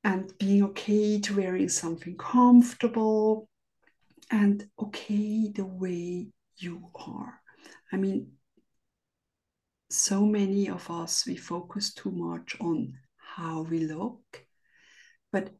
and 0.05 0.33
being 0.39 0.63
okay 0.63 1.21
to 1.21 1.37
wearing 1.37 1.69
something 1.69 2.17
comfortable 2.17 3.49
and 4.31 4.69
okay 4.79 5.49
the 5.49 5.65
way 5.65 6.29
you 6.59 6.89
are. 6.95 7.41
I 7.93 7.97
mean, 7.97 8.33
so 9.91 10.25
many 10.25 10.69
of 10.69 10.91
us, 10.91 11.27
we 11.27 11.37
focus 11.37 11.93
too 11.93 12.11
much 12.11 12.57
on 12.61 12.95
how 13.17 13.63
we 13.63 13.81
look. 13.81 14.47
But 15.33 15.51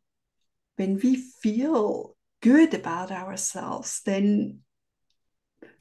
when 0.77 1.01
we 1.03 1.17
feel 1.17 2.17
good 2.41 2.75
about 2.75 3.11
ourselves, 3.11 4.01
then 4.05 4.61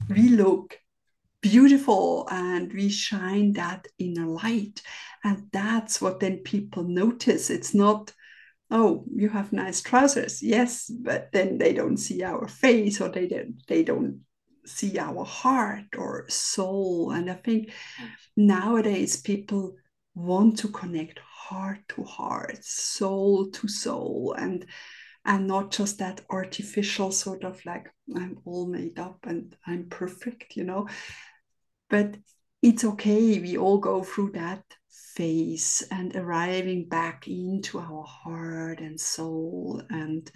we 0.08 0.28
look 0.30 0.78
beautiful 1.50 2.28
and 2.30 2.72
we 2.72 2.88
shine 2.88 3.52
that 3.54 3.86
inner 3.98 4.26
light. 4.26 4.82
And 5.24 5.48
that's 5.52 6.00
what 6.00 6.20
then 6.20 6.38
people 6.38 6.84
notice. 6.84 7.50
It's 7.50 7.74
not 7.74 8.12
oh 8.70 9.04
you 9.14 9.28
have 9.28 9.52
nice 9.52 9.80
trousers 9.80 10.42
yes 10.42 10.90
but 10.90 11.28
then 11.32 11.58
they 11.58 11.72
don't 11.72 11.98
see 11.98 12.22
our 12.22 12.48
face 12.48 13.00
or 13.00 13.08
they 13.08 13.28
don't 13.28 13.54
they 13.68 13.84
don't 13.84 14.20
see 14.64 14.98
our 14.98 15.24
heart 15.24 15.84
or 15.96 16.26
soul 16.28 17.12
and 17.12 17.30
i 17.30 17.34
think 17.34 17.70
nowadays 18.36 19.16
people 19.16 19.74
want 20.14 20.58
to 20.58 20.68
connect 20.68 21.20
heart 21.20 21.78
to 21.88 22.02
heart 22.02 22.58
soul 22.64 23.48
to 23.50 23.68
soul 23.68 24.34
and 24.36 24.66
and 25.24 25.46
not 25.46 25.70
just 25.70 25.98
that 25.98 26.20
artificial 26.30 27.12
sort 27.12 27.44
of 27.44 27.64
like 27.64 27.88
i'm 28.16 28.38
all 28.44 28.66
made 28.66 28.98
up 28.98 29.18
and 29.24 29.56
i'm 29.66 29.86
perfect 29.88 30.56
you 30.56 30.64
know 30.64 30.88
but 31.88 32.16
it's 32.62 32.84
okay 32.84 33.38
we 33.38 33.56
all 33.56 33.78
go 33.78 34.02
through 34.02 34.30
that 34.32 34.62
phase 35.16 35.82
and 35.90 36.14
arriving 36.14 36.88
back 36.88 37.26
into 37.26 37.78
our 37.78 38.04
heart 38.04 38.80
and 38.80 39.00
soul 39.00 39.80
and 39.88 40.30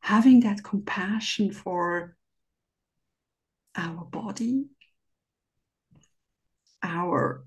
having 0.00 0.40
that 0.40 0.62
compassion 0.62 1.52
for 1.52 2.16
our 3.76 4.04
body, 4.04 4.66
our 6.82 7.44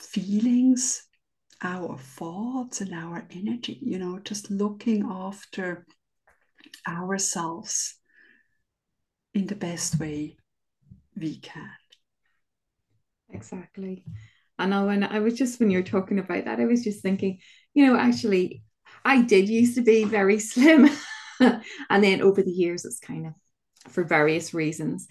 feelings, 0.00 1.04
our 1.62 1.96
thoughts, 1.98 2.80
and 2.80 2.92
our 2.92 3.26
energy, 3.30 3.78
you 3.82 3.98
know, 3.98 4.18
just 4.18 4.50
looking 4.50 5.04
after 5.04 5.86
ourselves 6.86 7.96
in 9.34 9.46
the 9.46 9.54
best 9.54 9.98
way 9.98 10.36
we 11.18 11.38
can. 11.38 11.68
Exactly. 13.30 14.04
I 14.58 14.66
know, 14.66 14.88
and 14.88 15.04
I 15.04 15.20
was 15.20 15.34
just 15.34 15.60
when 15.60 15.70
you're 15.70 15.82
talking 15.82 16.18
about 16.18 16.46
that, 16.46 16.60
I 16.60 16.64
was 16.64 16.82
just 16.82 17.02
thinking, 17.02 17.38
you 17.74 17.86
know, 17.86 17.96
actually, 17.96 18.62
I 19.04 19.22
did 19.22 19.48
used 19.48 19.76
to 19.76 19.82
be 19.82 20.04
very 20.04 20.38
slim, 20.40 20.88
and 21.40 22.04
then 22.04 22.22
over 22.22 22.42
the 22.42 22.50
years, 22.50 22.84
it's 22.84 22.98
kind 22.98 23.26
of 23.26 23.34
for 23.92 24.02
various 24.04 24.52
reasons. 24.54 25.06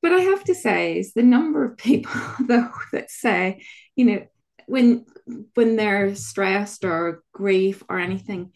But 0.00 0.12
I 0.12 0.20
have 0.22 0.42
to 0.44 0.54
say, 0.54 0.98
is 0.98 1.12
the 1.12 1.22
number 1.22 1.64
of 1.64 1.76
people 1.78 2.12
though 2.40 2.70
that 2.92 3.10
say, 3.10 3.62
you 3.94 4.04
know, 4.04 4.26
when 4.66 5.06
when 5.54 5.76
they're 5.76 6.14
stressed 6.14 6.84
or 6.84 7.22
grief 7.32 7.82
or 7.88 7.98
anything, 7.98 8.52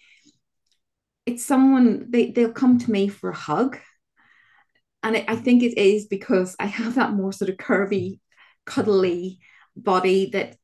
it's 1.24 1.44
someone 1.44 2.06
they 2.10 2.30
they'll 2.30 2.52
come 2.52 2.78
to 2.78 2.90
me 2.90 3.08
for 3.08 3.30
a 3.30 3.36
hug, 3.36 3.78
and 5.02 5.24
I 5.28 5.36
think 5.36 5.62
it 5.62 5.78
is 5.78 6.06
because 6.06 6.56
I 6.58 6.66
have 6.66 6.96
that 6.96 7.12
more 7.12 7.32
sort 7.32 7.50
of 7.50 7.56
curvy, 7.56 8.20
cuddly 8.64 9.38
body 9.76 10.30
that 10.30 10.56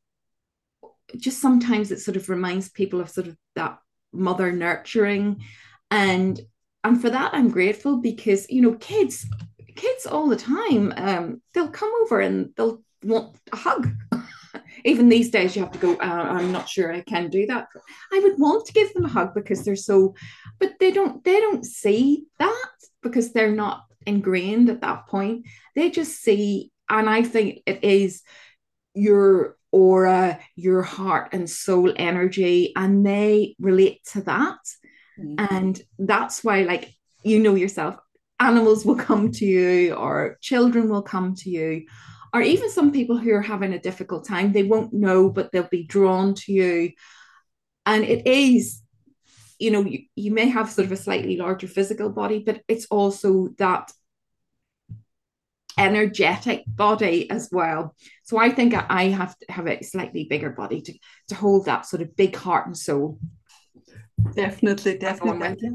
just 1.16 1.40
sometimes 1.40 1.90
it 1.90 2.00
sort 2.00 2.16
of 2.16 2.28
reminds 2.28 2.70
people 2.70 3.00
of 3.00 3.10
sort 3.10 3.28
of 3.28 3.36
that 3.54 3.78
mother 4.12 4.50
nurturing. 4.52 5.42
And 5.90 6.40
and 6.84 7.00
for 7.00 7.10
that 7.10 7.32
i'm 7.34 7.48
grateful 7.48 7.98
because 7.98 8.48
you 8.50 8.60
know 8.60 8.74
kids 8.74 9.26
kids 9.74 10.06
all 10.06 10.28
the 10.28 10.36
time 10.36 10.92
um, 10.96 11.42
they'll 11.54 11.68
come 11.68 11.90
over 12.02 12.20
and 12.20 12.50
they'll 12.56 12.82
want 13.02 13.36
a 13.52 13.56
hug. 13.56 13.88
Even 14.84 15.08
these 15.08 15.30
days 15.30 15.56
you 15.56 15.62
have 15.62 15.72
to 15.72 15.78
go 15.78 15.94
uh, 15.94 16.26
i'm 16.30 16.52
not 16.52 16.68
sure 16.68 16.92
i 16.92 17.00
can 17.00 17.30
do 17.30 17.46
that. 17.46 17.68
I 18.12 18.20
would 18.20 18.38
want 18.38 18.66
to 18.66 18.72
give 18.72 18.92
them 18.92 19.04
a 19.04 19.08
hug 19.08 19.34
because 19.34 19.64
they're 19.64 19.76
so 19.76 20.14
but 20.58 20.74
they 20.78 20.90
don't 20.90 21.24
they 21.24 21.40
don't 21.40 21.64
see 21.64 22.26
that 22.38 22.70
because 23.02 23.32
they're 23.32 23.52
not 23.52 23.84
ingrained 24.06 24.68
at 24.68 24.80
that 24.82 25.06
point. 25.06 25.47
They 25.75 25.90
just 25.90 26.21
see 26.21 26.73
and 26.92 27.09
i 27.09 27.23
think 27.23 27.62
it 27.66 27.82
is 27.82 28.23
your 28.94 29.56
aura 29.73 30.38
your 30.54 30.82
heart 30.82 31.30
and 31.32 31.49
soul 31.49 31.92
energy 31.97 32.73
and 32.76 33.04
they 33.04 33.56
relate 33.59 34.04
to 34.12 34.21
that. 34.23 34.59
Mm-hmm. 35.18 35.54
and 35.54 35.80
that's 35.99 36.42
why 36.44 36.62
like 36.62 36.94
you 37.23 37.38
know 37.38 37.54
yourself 37.54 37.97
animals 38.40 38.85
will 38.85 38.97
come 38.97 39.30
to 39.32 39.47
you 39.47 39.94
or 39.94 40.38
children 40.40 40.88
will 40.88 41.02
come 41.02 41.35
to 41.37 41.50
you 41.50 41.87
or 42.35 42.40
even 42.40 42.71
some 42.71 42.92
people 42.92 43.18
who 43.18 43.30
are 43.32 43.42
having 43.42 43.75
a 43.75 43.78
difficult 43.78 44.26
time 44.26 44.52
they 44.52 44.62
won't 44.62 44.92
know 44.92 45.30
but 45.30 45.52
they'll 45.52 45.68
be 45.71 45.85
drawn 45.85 46.35
to 46.35 46.52
you. 46.52 46.92
And 47.85 48.04
it 48.04 48.26
is 48.26 48.81
you 49.62 49.71
know 49.71 49.83
you, 49.83 50.00
you 50.16 50.33
may 50.33 50.49
have 50.49 50.71
sort 50.71 50.87
of 50.87 50.92
a 50.92 50.97
slightly 50.97 51.37
larger 51.37 51.69
physical 51.69 52.11
body 52.11 52.42
but 52.45 52.62
it's 52.69 52.87
also 52.87 53.49
that 53.59 53.92
energetic 55.78 56.64
body 56.66 57.31
as 57.31 57.49
well. 57.50 57.95
So 58.25 58.37
i 58.38 58.50
think 58.50 58.75
i 58.75 59.04
have 59.04 59.37
to 59.38 59.47
have 59.57 59.66
a 59.66 59.83
slightly 59.83 60.25
bigger 60.25 60.50
body 60.50 60.81
to, 60.83 60.92
to 61.28 61.35
hold 61.35 61.66
that 61.66 61.87
sort 61.87 62.02
of 62.02 62.16
big 62.16 62.35
heart 62.37 62.66
and 62.66 62.76
soul. 62.76 63.19
Definitely 64.35 64.99
definitely. 64.99 65.57
yeah. 65.61 65.71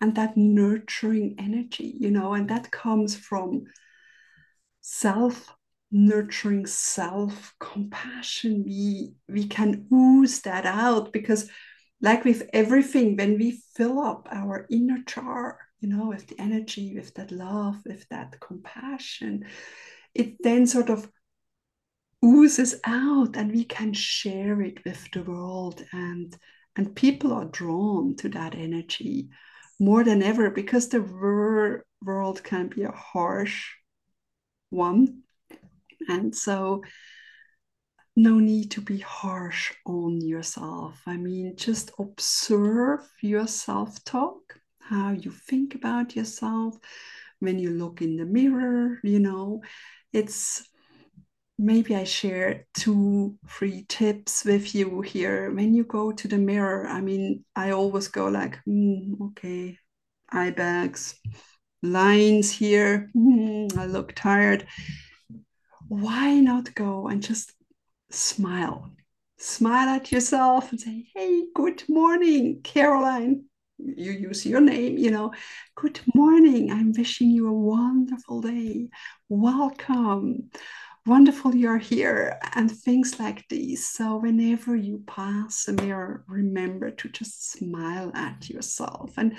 and 0.00 0.14
that 0.14 0.36
nurturing 0.36 1.34
energy 1.38 1.94
you 1.98 2.10
know 2.10 2.32
and 2.34 2.48
that 2.48 2.70
comes 2.70 3.16
from 3.16 3.64
self 4.80 5.54
nurturing 5.90 6.66
self 6.66 7.54
compassion 7.58 8.64
we 8.64 9.12
we 9.28 9.46
can 9.46 9.86
ooze 9.92 10.40
that 10.42 10.64
out 10.64 11.12
because 11.12 11.50
like 12.00 12.24
with 12.24 12.48
everything 12.52 13.16
when 13.16 13.38
we 13.38 13.60
fill 13.74 14.00
up 14.00 14.28
our 14.30 14.66
inner 14.70 14.98
jar 15.06 15.58
you 15.80 15.88
know 15.88 16.06
with 16.08 16.26
the 16.28 16.40
energy 16.40 16.94
with 16.94 17.14
that 17.14 17.30
love 17.30 17.76
with 17.84 18.08
that 18.08 18.38
compassion 18.40 19.44
it 20.14 20.36
then 20.42 20.66
sort 20.66 20.90
of 20.90 21.08
oozes 22.24 22.74
out 22.84 23.36
and 23.36 23.52
we 23.52 23.64
can 23.64 23.92
share 23.92 24.60
it 24.60 24.84
with 24.84 25.10
the 25.12 25.22
world. 25.22 25.84
And 25.92 26.36
and 26.76 26.94
people 26.94 27.32
are 27.32 27.46
drawn 27.46 28.16
to 28.16 28.28
that 28.30 28.54
energy 28.54 29.30
more 29.78 30.04
than 30.04 30.22
ever 30.22 30.50
because 30.50 30.88
the 30.88 31.02
wor- 31.02 31.84
world 32.00 32.44
can 32.44 32.68
be 32.68 32.84
a 32.84 32.92
harsh 32.92 33.70
one. 34.70 35.22
And 36.08 36.34
so 36.34 36.82
no 38.22 38.38
need 38.38 38.70
to 38.70 38.80
be 38.80 38.98
harsh 38.98 39.72
on 39.86 40.20
yourself 40.20 41.00
i 41.06 41.16
mean 41.16 41.56
just 41.56 41.90
observe 41.98 43.00
your 43.22 43.46
self 43.46 44.02
talk 44.04 44.60
how 44.78 45.10
you 45.10 45.30
think 45.30 45.74
about 45.74 46.14
yourself 46.16 46.76
when 47.38 47.58
you 47.58 47.70
look 47.70 48.02
in 48.02 48.16
the 48.16 48.24
mirror 48.26 48.98
you 49.02 49.18
know 49.18 49.62
it's 50.12 50.70
maybe 51.60 51.94
I 51.94 52.04
share 52.04 52.66
two, 52.72 53.36
three 53.46 53.84
tips 53.86 54.44
with 54.44 54.74
you 54.74 55.02
here. 55.02 55.52
When 55.52 55.74
you 55.74 55.84
go 55.84 56.10
to 56.10 56.26
the 56.26 56.38
mirror, 56.38 56.88
I 56.88 57.02
mean, 57.02 57.44
I 57.54 57.70
always 57.72 58.08
go 58.08 58.28
like, 58.28 58.58
mm, 58.66 59.20
okay, 59.20 59.76
eye 60.32 60.50
bags, 60.50 61.20
lines 61.82 62.50
here. 62.50 63.10
Mm, 63.14 63.76
I 63.76 63.84
look 63.84 64.14
tired. 64.14 64.66
Why 65.88 66.40
not 66.40 66.74
go 66.74 67.08
and 67.08 67.22
just 67.22 67.52
smile? 68.10 68.90
Smile 69.38 69.88
at 69.88 70.12
yourself 70.12 70.70
and 70.70 70.80
say, 70.80 71.06
hey, 71.14 71.44
good 71.54 71.82
morning, 71.88 72.60
Caroline. 72.62 73.44
You 73.78 74.12
use 74.12 74.44
your 74.44 74.60
name, 74.60 74.98
you 74.98 75.10
know. 75.10 75.32
Good 75.74 76.00
morning. 76.14 76.70
I'm 76.70 76.92
wishing 76.92 77.30
you 77.30 77.48
a 77.48 77.52
wonderful 77.52 78.42
day. 78.42 78.88
Welcome 79.28 80.50
wonderful 81.06 81.54
you're 81.54 81.78
here 81.78 82.38
and 82.54 82.70
things 82.70 83.18
like 83.18 83.48
these 83.48 83.88
so 83.88 84.18
whenever 84.18 84.76
you 84.76 85.02
pass 85.06 85.66
a 85.66 85.72
mirror 85.72 86.24
remember 86.28 86.90
to 86.90 87.08
just 87.08 87.52
smile 87.52 88.12
at 88.14 88.48
yourself 88.50 89.14
and 89.16 89.34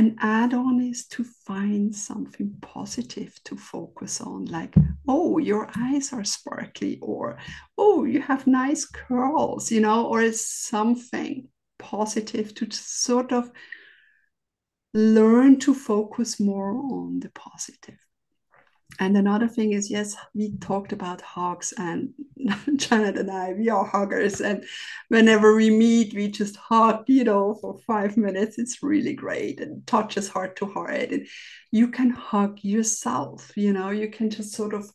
an 0.00 0.16
add-on 0.20 0.80
is 0.80 1.06
to 1.06 1.22
find 1.22 1.94
something 1.94 2.56
positive 2.62 3.38
to 3.44 3.54
focus 3.54 4.22
on 4.22 4.46
like 4.46 4.74
oh 5.06 5.36
your 5.36 5.68
eyes 5.76 6.10
are 6.14 6.24
sparkly 6.24 6.98
or 7.02 7.36
oh 7.76 8.04
you 8.04 8.18
have 8.18 8.46
nice 8.46 8.86
curls 8.86 9.70
you 9.70 9.78
know 9.78 10.06
or 10.06 10.32
something 10.32 11.46
positive 11.78 12.54
to 12.54 12.66
sort 12.70 13.30
of 13.30 13.50
learn 14.94 15.58
to 15.58 15.74
focus 15.74 16.40
more 16.40 16.70
on 16.70 17.20
the 17.20 17.30
positive 17.34 18.00
and 18.98 19.16
another 19.16 19.48
thing 19.48 19.72
is, 19.72 19.90
yes, 19.90 20.16
we 20.34 20.56
talked 20.58 20.92
about 20.92 21.20
hugs, 21.20 21.72
and 21.76 22.12
Janet 22.76 23.18
and 23.18 23.30
I, 23.30 23.52
we 23.52 23.68
are 23.68 23.84
huggers. 23.84 24.40
And 24.40 24.64
whenever 25.08 25.54
we 25.54 25.70
meet, 25.70 26.14
we 26.14 26.28
just 26.28 26.56
hug, 26.56 27.04
you 27.06 27.24
know, 27.24 27.54
for 27.54 27.78
five 27.86 28.16
minutes. 28.16 28.58
It's 28.58 28.82
really 28.82 29.14
great 29.14 29.60
and 29.60 29.86
touches 29.86 30.28
heart 30.28 30.56
to 30.56 30.66
heart. 30.66 31.12
And 31.12 31.26
you 31.70 31.88
can 31.88 32.10
hug 32.10 32.58
yourself, 32.62 33.52
you 33.56 33.72
know, 33.72 33.90
you 33.90 34.10
can 34.10 34.30
just 34.30 34.54
sort 34.54 34.74
of 34.74 34.90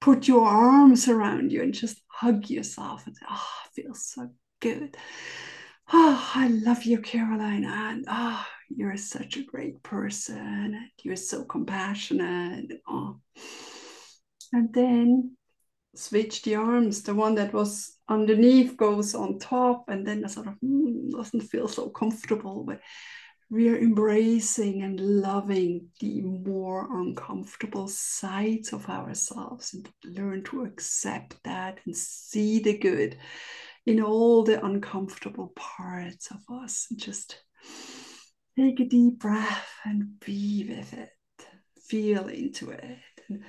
put 0.00 0.28
your 0.28 0.46
arms 0.46 1.08
around 1.08 1.52
you 1.52 1.62
and 1.62 1.72
just 1.74 2.00
hug 2.08 2.50
yourself 2.50 3.06
and 3.06 3.16
say, 3.16 3.26
ah, 3.28 3.44
oh, 3.44 3.68
feels 3.74 4.06
so 4.06 4.30
good. 4.60 4.96
Oh, 5.92 6.30
I 6.34 6.48
love 6.48 6.84
you, 6.84 7.00
Carolina. 7.00 7.68
And 7.68 8.04
oh, 8.08 8.44
you're 8.68 8.96
such 8.96 9.36
a 9.36 9.44
great 9.44 9.82
person. 9.82 10.90
You're 11.02 11.16
so 11.16 11.44
compassionate. 11.44 12.80
Oh. 12.88 13.20
And 14.52 14.72
then 14.72 15.36
switch 15.94 16.42
the 16.42 16.56
arms. 16.56 17.02
The 17.02 17.14
one 17.14 17.36
that 17.36 17.52
was 17.52 17.96
underneath 18.08 18.76
goes 18.76 19.14
on 19.14 19.38
top, 19.38 19.84
and 19.88 20.06
then 20.06 20.22
the 20.22 20.28
sort 20.28 20.48
of 20.48 20.54
mm, 20.64 21.10
doesn't 21.10 21.42
feel 21.42 21.68
so 21.68 21.88
comfortable. 21.88 22.64
But 22.64 22.80
we 23.48 23.68
are 23.68 23.78
embracing 23.78 24.82
and 24.82 24.98
loving 24.98 25.88
the 26.00 26.20
more 26.20 26.88
uncomfortable 27.00 27.86
sides 27.86 28.72
of 28.72 28.88
ourselves 28.88 29.72
and 29.72 29.88
learn 30.04 30.42
to 30.44 30.64
accept 30.64 31.36
that 31.44 31.78
and 31.86 31.96
see 31.96 32.58
the 32.58 32.76
good 32.76 33.16
in 33.86 34.02
all 34.02 34.42
the 34.42 34.62
uncomfortable 34.64 35.52
parts 35.54 36.30
of 36.30 36.40
us. 36.52 36.88
Just 36.96 37.40
take 38.58 38.80
a 38.80 38.84
deep 38.84 39.18
breath 39.18 39.68
and 39.84 40.18
be 40.20 40.66
with 40.68 40.92
it, 40.92 41.10
feel 41.80 42.26
into 42.28 42.70
it. 42.70 42.98
And 43.28 43.44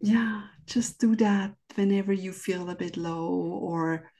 yeah, 0.00 0.42
just 0.66 0.98
do 0.98 1.14
that 1.16 1.54
whenever 1.76 2.12
you 2.12 2.32
feel 2.32 2.68
a 2.68 2.74
bit 2.74 2.96
low 2.96 3.28
or 3.28 4.10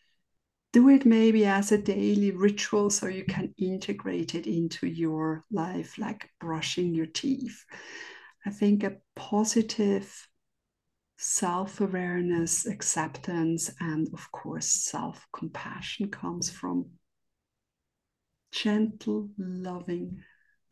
do 0.72 0.88
it 0.88 1.04
maybe 1.04 1.46
as 1.46 1.72
a 1.72 1.78
daily 1.78 2.30
ritual 2.30 2.90
so 2.90 3.08
you 3.08 3.24
can 3.24 3.52
integrate 3.58 4.36
it 4.36 4.46
into 4.46 4.86
your 4.86 5.44
life, 5.50 5.98
like 5.98 6.30
brushing 6.38 6.94
your 6.94 7.06
teeth. 7.06 7.64
I 8.46 8.50
think 8.50 8.84
a 8.84 8.98
positive 9.16 10.28
self 11.22 11.82
awareness, 11.82 12.66
acceptance, 12.66 13.70
and 13.78 14.08
of 14.14 14.32
course, 14.32 14.66
self 14.66 15.26
compassion 15.34 16.10
comes 16.10 16.48
from 16.50 16.86
gentle, 18.52 19.28
loving 19.36 20.18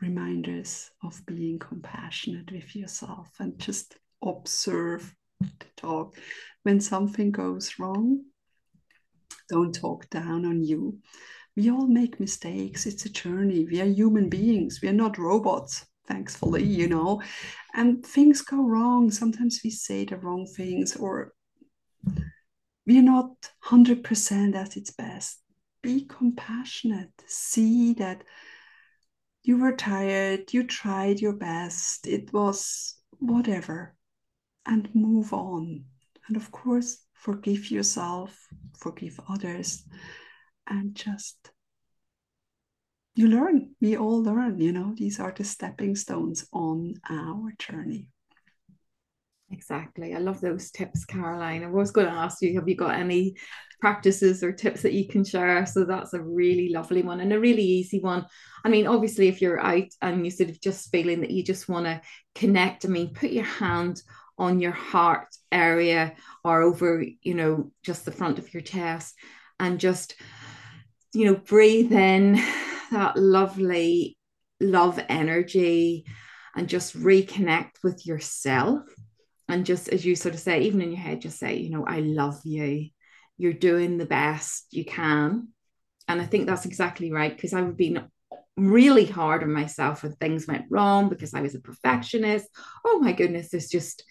reminders 0.00 0.90
of 1.04 1.20
being 1.26 1.58
compassionate 1.58 2.50
with 2.50 2.74
yourself 2.74 3.28
and 3.38 3.58
just 3.58 3.96
observe 4.24 5.14
the 5.40 5.66
talk. 5.76 6.16
When 6.62 6.80
something 6.80 7.30
goes 7.30 7.78
wrong, 7.78 8.24
don't 9.50 9.74
talk 9.74 10.08
down 10.08 10.46
on 10.46 10.64
you. 10.64 10.98
We 11.56 11.70
all 11.70 11.86
make 11.86 12.20
mistakes. 12.20 12.86
It's 12.86 13.04
a 13.04 13.10
journey. 13.10 13.66
We 13.66 13.82
are 13.82 13.86
human 13.86 14.30
beings. 14.30 14.80
We 14.82 14.88
are 14.88 14.94
not 14.94 15.18
robots, 15.18 15.84
thankfully, 16.08 16.64
you 16.64 16.88
know. 16.88 17.22
And 17.74 18.04
things 18.04 18.42
go 18.42 18.62
wrong. 18.62 19.10
Sometimes 19.10 19.60
we 19.62 19.70
say 19.70 20.04
the 20.04 20.16
wrong 20.16 20.46
things 20.46 20.96
or 20.96 21.32
we're 22.86 23.02
not 23.02 23.30
100% 23.66 24.54
at 24.54 24.76
its 24.76 24.90
best. 24.90 25.40
Be 25.82 26.06
compassionate. 26.06 27.12
See 27.26 27.92
that 27.94 28.24
you 29.42 29.58
were 29.58 29.76
tired, 29.76 30.52
you 30.52 30.64
tried 30.64 31.20
your 31.20 31.32
best, 31.32 32.06
it 32.06 32.32
was 32.32 32.96
whatever, 33.18 33.94
and 34.66 34.88
move 34.94 35.32
on. 35.32 35.84
And 36.26 36.36
of 36.36 36.50
course, 36.50 36.98
forgive 37.14 37.70
yourself, 37.70 38.46
forgive 38.76 39.18
others, 39.28 39.84
and 40.66 40.94
just 40.94 41.50
you 43.18 43.26
learn. 43.26 43.74
We 43.80 43.96
all 43.96 44.22
learn, 44.22 44.60
you 44.60 44.70
know, 44.70 44.94
these 44.96 45.18
are 45.18 45.34
the 45.36 45.42
stepping 45.42 45.96
stones 45.96 46.46
on 46.52 46.94
our 47.10 47.52
journey. 47.58 48.06
Exactly. 49.50 50.14
I 50.14 50.18
love 50.18 50.40
those 50.40 50.70
tips, 50.70 51.04
Caroline. 51.04 51.64
I 51.64 51.68
was 51.68 51.90
going 51.90 52.06
to 52.06 52.12
ask 52.12 52.40
you, 52.42 52.54
have 52.54 52.68
you 52.68 52.76
got 52.76 52.94
any 52.94 53.34
practices 53.80 54.44
or 54.44 54.52
tips 54.52 54.82
that 54.82 54.92
you 54.92 55.08
can 55.08 55.24
share? 55.24 55.66
So 55.66 55.84
that's 55.84 56.14
a 56.14 56.22
really 56.22 56.68
lovely 56.68 57.02
one 57.02 57.18
and 57.18 57.32
a 57.32 57.40
really 57.40 57.62
easy 57.62 57.98
one. 57.98 58.24
I 58.64 58.68
mean, 58.68 58.86
obviously, 58.86 59.26
if 59.26 59.42
you're 59.42 59.58
out 59.58 59.88
and 60.00 60.24
you 60.24 60.30
sort 60.30 60.50
of 60.50 60.60
just 60.60 60.92
feeling 60.92 61.22
that 61.22 61.32
you 61.32 61.42
just 61.42 61.68
want 61.68 61.86
to 61.86 62.00
connect, 62.36 62.84
I 62.84 62.88
mean, 62.88 63.14
put 63.14 63.30
your 63.30 63.44
hand 63.44 64.00
on 64.38 64.60
your 64.60 64.70
heart 64.70 65.34
area 65.50 66.14
or 66.44 66.62
over, 66.62 67.04
you 67.22 67.34
know, 67.34 67.72
just 67.82 68.04
the 68.04 68.12
front 68.12 68.38
of 68.38 68.54
your 68.54 68.62
chest 68.62 69.16
and 69.58 69.80
just, 69.80 70.14
you 71.14 71.24
know, 71.24 71.34
breathe 71.34 71.92
in 71.92 72.40
that 72.90 73.16
lovely 73.16 74.16
love 74.60 75.00
energy 75.08 76.04
and 76.56 76.68
just 76.68 76.98
reconnect 76.98 77.82
with 77.82 78.06
yourself. 78.06 78.82
And 79.48 79.64
just 79.64 79.88
as 79.88 80.04
you 80.04 80.14
sort 80.14 80.34
of 80.34 80.40
say, 80.40 80.62
even 80.62 80.82
in 80.82 80.90
your 80.90 81.00
head, 81.00 81.20
just 81.20 81.38
say, 81.38 81.56
you 81.56 81.70
know, 81.70 81.86
I 81.86 82.00
love 82.00 82.40
you. 82.44 82.88
You're 83.38 83.52
doing 83.52 83.96
the 83.96 84.06
best 84.06 84.66
you 84.70 84.84
can. 84.84 85.48
And 86.06 86.20
I 86.20 86.26
think 86.26 86.46
that's 86.46 86.66
exactly 86.66 87.12
right 87.12 87.34
because 87.34 87.54
I've 87.54 87.76
been 87.76 88.08
really 88.56 89.04
hard 89.04 89.42
on 89.42 89.52
myself 89.52 90.02
when 90.02 90.12
things 90.12 90.46
went 90.46 90.66
wrong 90.70 91.08
because 91.08 91.34
I 91.34 91.40
was 91.40 91.54
a 91.54 91.60
perfectionist. 91.60 92.48
Oh 92.84 92.98
my 92.98 93.12
goodness, 93.12 93.54
it's 93.54 93.70
just 93.70 94.02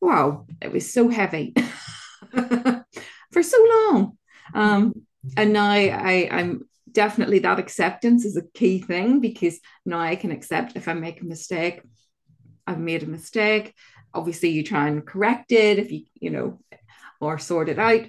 wow, 0.00 0.46
it 0.62 0.72
was 0.72 0.92
so 0.92 1.08
heavy 1.08 1.54
for 2.32 3.42
so 3.42 3.66
long. 3.68 4.18
Um, 4.54 4.94
and 5.36 5.52
now 5.52 5.70
I, 5.70 6.28
I'm 6.30 6.67
definitely 6.92 7.40
that 7.40 7.58
acceptance 7.58 8.24
is 8.24 8.36
a 8.36 8.46
key 8.54 8.80
thing 8.80 9.20
because 9.20 9.60
now 9.84 10.00
I 10.00 10.16
can 10.16 10.30
accept 10.30 10.76
if 10.76 10.88
I 10.88 10.94
make 10.94 11.20
a 11.20 11.26
mistake, 11.26 11.82
I've 12.66 12.80
made 12.80 13.02
a 13.02 13.06
mistake. 13.06 13.74
Obviously, 14.14 14.50
you 14.50 14.62
try 14.62 14.88
and 14.88 15.06
correct 15.06 15.52
it 15.52 15.78
if 15.78 15.92
you, 15.92 16.04
you 16.14 16.30
know, 16.30 16.60
or 17.20 17.38
sort 17.38 17.68
it 17.68 17.78
out, 17.78 18.02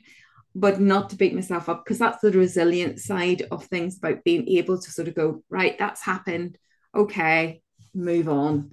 but 0.55 0.79
not 0.79 1.09
to 1.09 1.15
beat 1.15 1.33
myself 1.33 1.69
up 1.69 1.83
because 1.83 1.99
that's 1.99 2.21
the 2.21 2.31
resilient 2.31 2.99
side 2.99 3.43
of 3.51 3.65
things 3.65 3.97
about 3.97 4.23
being 4.23 4.47
able 4.49 4.79
to 4.79 4.91
sort 4.91 5.07
of 5.07 5.15
go, 5.15 5.43
right, 5.49 5.77
that's 5.77 6.01
happened. 6.01 6.57
Okay, 6.95 7.61
move 7.93 8.29
on. 8.29 8.71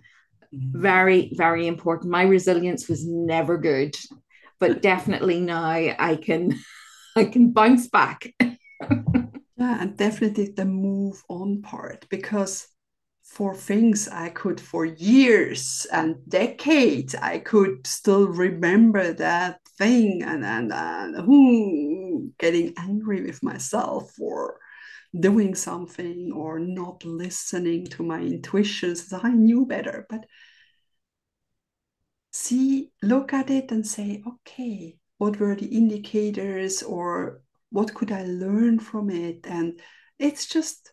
Mm-hmm. 0.55 0.81
very 0.81 1.33
very 1.35 1.67
important 1.67 2.13
my 2.13 2.23
resilience 2.23 2.89
was 2.89 3.05
never 3.05 3.59
good 3.59 3.97
but 4.61 4.81
definitely 4.91 5.41
now 5.41 5.65
i 5.65 6.17
can 6.23 6.57
i 7.17 7.25
can 7.25 7.51
bounce 7.51 7.89
back 7.89 8.33
yeah 9.57 9.81
and 9.81 9.97
definitely 9.97 10.49
the 10.57 10.65
move 10.65 11.23
on 11.29 11.63
part 11.63 12.07
because 12.11 12.69
for 13.25 13.55
things 13.55 14.09
i 14.09 14.29
could 14.29 14.61
for 14.61 14.85
years 14.85 15.87
and 15.93 16.17
decades 16.29 17.15
i 17.17 17.39
could 17.39 17.87
still 17.87 18.29
remember 18.29 19.13
that 19.13 19.61
thing 19.79 20.23
and 20.23 20.45
and, 20.45 20.73
and 20.73 21.17
hmm, 21.27 22.29
getting 22.39 22.73
angry 22.79 23.23
with 23.23 23.43
myself 23.43 24.11
for 24.17 24.59
doing 25.19 25.55
something 25.55 26.33
or 26.35 26.61
not 26.61 27.05
listening 27.05 27.87
to 27.87 28.03
my 28.05 28.21
intuitions. 28.21 29.13
I 29.13 29.31
knew 29.31 29.67
better, 29.67 30.07
but 30.11 30.27
see, 32.31 32.93
look 33.03 33.33
at 33.33 33.51
it 33.51 33.71
and 33.73 33.87
say, 33.87 34.23
okay, 34.27 34.97
what 35.19 35.39
were 35.41 35.55
the 35.57 35.67
indicators 35.67 36.83
or 36.83 37.43
what 37.71 37.95
could 37.95 38.13
I 38.13 38.25
learn 38.25 38.79
from 38.79 39.11
it? 39.11 39.47
And 39.47 39.81
it's 40.19 40.47
just 40.47 40.93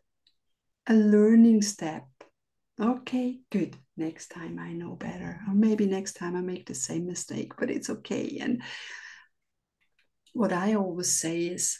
a 0.88 0.94
learning 0.94 1.62
step. 1.62 2.08
Okay, 2.80 3.40
good. 3.52 3.78
Next 3.96 4.30
time 4.30 4.60
I 4.60 4.74
know 4.74 4.96
better. 4.96 5.40
Or 5.48 5.54
maybe 5.54 5.86
next 5.86 6.14
time 6.14 6.36
I 6.36 6.42
make 6.42 6.66
the 6.66 6.76
same 6.76 7.06
mistake, 7.06 7.54
but 7.58 7.70
it's 7.70 7.90
okay. 7.90 8.40
And 8.42 8.64
what 10.34 10.52
I 10.52 10.74
always 10.74 11.12
say 11.12 11.44
is 11.46 11.80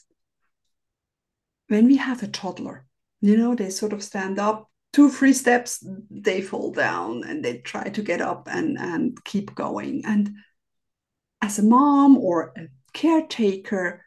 when 1.68 1.88
we 1.88 1.98
have 1.98 2.22
a 2.22 2.28
toddler, 2.28 2.86
you 3.22 3.36
know, 3.36 3.56
they 3.56 3.72
sort 3.72 3.94
of 3.94 4.04
stand 4.04 4.38
up 4.38 4.70
two, 4.92 5.10
three 5.10 5.34
steps, 5.34 5.86
they 6.12 6.42
fall 6.42 6.72
down 6.72 7.24
and 7.24 7.44
they 7.44 7.58
try 7.58 7.90
to 7.90 8.02
get 8.04 8.22
up 8.22 8.48
and, 8.50 8.78
and 8.78 9.24
keep 9.24 9.56
going. 9.56 10.04
And 10.06 10.36
as 11.42 11.58
a 11.58 11.64
mom 11.64 12.18
or 12.18 12.54
a 12.56 12.68
caretaker, 12.94 14.06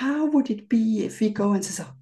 how 0.00 0.26
would 0.26 0.50
it 0.50 0.68
be 0.68 1.04
if 1.04 1.20
we 1.20 1.30
go 1.30 1.52
and 1.52 1.64
say, 1.64 1.84
oh, 1.86 1.92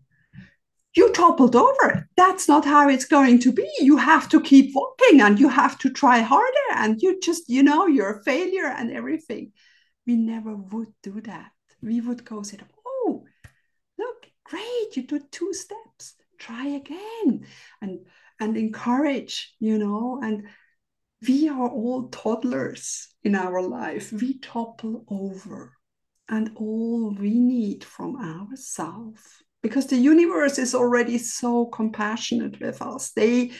you 0.96 1.12
toppled 1.12 1.54
over. 1.54 2.08
That's 2.16 2.48
not 2.48 2.64
how 2.64 2.88
it's 2.88 3.04
going 3.04 3.38
to 3.40 3.52
be. 3.52 3.68
You 3.80 3.96
have 3.96 4.28
to 4.30 4.40
keep 4.40 4.74
walking 4.74 5.20
and 5.20 5.38
you 5.38 5.48
have 5.48 5.78
to 5.80 5.90
try 5.90 6.20
harder 6.20 6.68
and 6.74 7.00
you 7.02 7.20
just, 7.20 7.48
you 7.48 7.62
know, 7.62 7.86
you're 7.86 8.18
a 8.18 8.22
failure 8.24 8.66
and 8.66 8.90
everything. 8.90 9.52
We 10.06 10.16
never 10.16 10.54
would 10.56 10.92
do 11.02 11.20
that. 11.22 11.50
We 11.82 12.00
would 12.00 12.24
go 12.24 12.42
say, 12.42 12.58
oh, 12.86 13.24
look, 13.98 14.26
great 14.44 14.96
you 14.96 15.02
did 15.02 15.30
two 15.30 15.52
steps 15.52 16.14
try 16.38 16.66
again 16.68 17.46
and 17.82 18.06
and 18.40 18.56
encourage 18.56 19.54
you 19.58 19.76
know 19.76 20.20
and 20.22 20.44
we 21.26 21.48
are 21.48 21.68
all 21.68 22.08
toddlers 22.08 23.08
in 23.24 23.34
our 23.34 23.60
life 23.60 24.12
we 24.12 24.38
topple 24.38 25.04
over 25.08 25.72
and 26.28 26.50
all 26.56 27.14
we 27.18 27.38
need 27.38 27.84
from 27.84 28.16
ourselves 28.16 29.22
because 29.62 29.86
the 29.86 29.96
universe 29.96 30.58
is 30.58 30.74
already 30.74 31.18
so 31.18 31.66
compassionate 31.66 32.60
with 32.60 32.80
us 32.82 33.10
they 33.12 33.50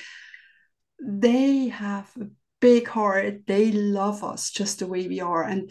they 1.02 1.68
have 1.68 2.10
a 2.20 2.26
big 2.60 2.88
heart 2.88 3.46
they 3.46 3.70
love 3.72 4.24
us 4.24 4.50
just 4.50 4.80
the 4.80 4.86
way 4.86 5.06
we 5.06 5.20
are 5.20 5.44
and 5.44 5.70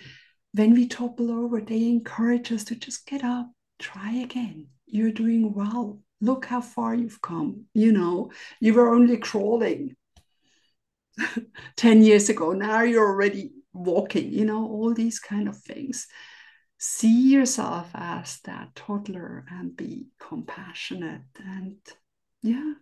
when 0.54 0.74
we 0.74 0.88
topple 0.88 1.32
over 1.32 1.62
they 1.62 1.88
encourage 1.88 2.52
us 2.52 2.64
to 2.64 2.76
just 2.76 3.06
get 3.06 3.24
up 3.24 3.50
try 3.80 4.12
again 4.12 4.68
you're 4.88 5.12
doing 5.12 5.54
well. 5.54 6.00
Look 6.22 6.46
how 6.46 6.62
far 6.62 6.96
you've 6.96 7.22
come. 7.22 7.66
You 7.74 7.92
know, 7.92 8.32
you 8.60 8.74
were 8.74 8.94
only 8.94 9.18
crawling 9.18 9.96
10 11.76 12.04
years 12.04 12.30
ago. 12.30 12.54
Now 12.54 12.82
you're 12.82 13.06
already 13.06 13.52
walking, 13.74 14.32
you 14.32 14.46
know, 14.46 14.66
all 14.66 14.94
these 14.94 15.20
kind 15.20 15.48
of 15.48 15.58
things. 15.58 16.08
See 16.80 17.32
yourself 17.32 17.90
as 17.96 18.40
that 18.46 18.76
toddler 18.76 19.46
and 19.50 19.76
be 19.76 20.08
compassionate. 20.20 21.22
And 21.44 21.78
yeah, 22.44 22.74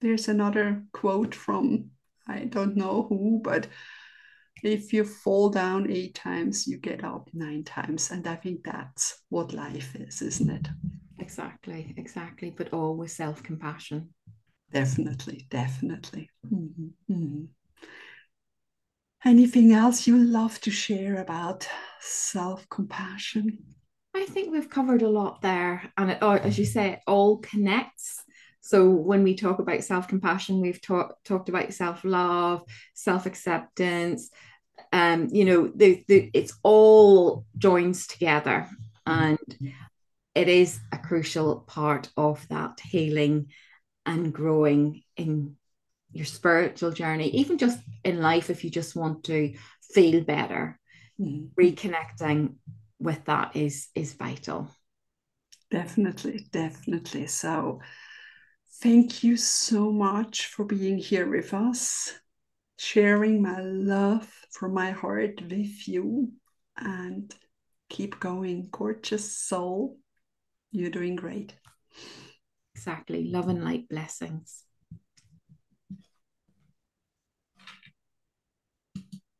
there's 0.00 0.28
another 0.28 0.84
quote 0.92 1.34
from 1.34 1.90
I 2.28 2.44
don't 2.44 2.76
know 2.76 3.06
who, 3.08 3.40
but 3.42 3.66
if 4.62 4.92
you 4.92 5.04
fall 5.04 5.48
down 5.48 5.90
eight 5.90 6.14
times, 6.14 6.66
you 6.66 6.76
get 6.76 7.02
up 7.02 7.30
nine 7.32 7.64
times. 7.64 8.10
And 8.10 8.26
I 8.26 8.36
think 8.36 8.64
that's 8.64 9.22
what 9.30 9.52
life 9.52 9.96
is, 9.96 10.20
isn't 10.22 10.50
it? 10.50 10.68
Exactly, 11.18 11.94
exactly. 11.96 12.50
But 12.50 12.72
all 12.72 12.96
with 12.96 13.10
self 13.10 13.42
compassion. 13.42 14.10
Definitely, 14.72 15.46
definitely. 15.50 16.30
Mm-hmm. 16.46 17.12
Mm-hmm. 17.12 17.44
Anything 19.24 19.72
else 19.72 20.06
you 20.06 20.16
love 20.16 20.60
to 20.62 20.70
share 20.70 21.20
about 21.20 21.68
self 22.00 22.68
compassion? 22.70 23.58
I 24.14 24.24
think 24.24 24.50
we've 24.50 24.70
covered 24.70 25.02
a 25.02 25.08
lot 25.08 25.42
there. 25.42 25.92
And 25.96 26.10
it, 26.10 26.22
as 26.22 26.58
you 26.58 26.64
say, 26.64 26.92
it 26.92 27.00
all 27.06 27.38
connects. 27.38 28.22
So 28.60 28.88
when 28.88 29.22
we 29.22 29.34
talk 29.34 29.58
about 29.58 29.84
self-compassion, 29.84 30.60
we've 30.60 30.80
talked 30.80 31.24
talked 31.24 31.48
about 31.48 31.72
self-love, 31.72 32.62
self-acceptance. 32.94 34.30
Um, 34.92 35.28
you 35.30 35.44
know, 35.44 35.72
the, 35.74 36.04
the 36.08 36.30
it's 36.32 36.54
all 36.62 37.44
joins 37.58 38.06
together. 38.06 38.68
And 39.06 39.38
it 40.34 40.48
is 40.48 40.78
a 40.92 40.98
crucial 40.98 41.60
part 41.60 42.08
of 42.16 42.46
that 42.48 42.80
healing 42.80 43.48
and 44.06 44.32
growing 44.32 45.02
in 45.16 45.56
your 46.12 46.26
spiritual 46.26 46.90
journey, 46.90 47.28
even 47.30 47.58
just 47.58 47.78
in 48.04 48.20
life, 48.20 48.50
if 48.50 48.64
you 48.64 48.70
just 48.70 48.96
want 48.96 49.24
to 49.24 49.54
feel 49.94 50.22
better, 50.24 50.78
mm-hmm. 51.20 51.46
reconnecting 51.60 52.54
with 52.98 53.24
that 53.26 53.56
is 53.56 53.88
is 53.94 54.14
vital. 54.14 54.70
Definitely, 55.70 56.46
definitely. 56.50 57.26
So 57.28 57.80
thank 58.82 59.22
you 59.22 59.36
so 59.36 59.92
much 59.92 60.46
for 60.46 60.64
being 60.64 60.98
here 60.98 61.28
with 61.28 61.54
us, 61.54 62.12
sharing 62.78 63.40
my 63.40 63.60
love 63.60 64.28
from 64.50 64.74
my 64.74 64.90
heart 64.90 65.40
with 65.48 65.86
you, 65.86 66.32
and 66.76 67.32
keep 67.88 68.18
going, 68.18 68.68
gorgeous 68.70 69.36
soul. 69.36 69.98
You're 70.72 70.90
doing 70.90 71.16
great. 71.16 71.54
Exactly. 72.74 73.24
Love 73.24 73.48
and 73.48 73.64
light 73.64 73.88
blessings. 73.88 74.64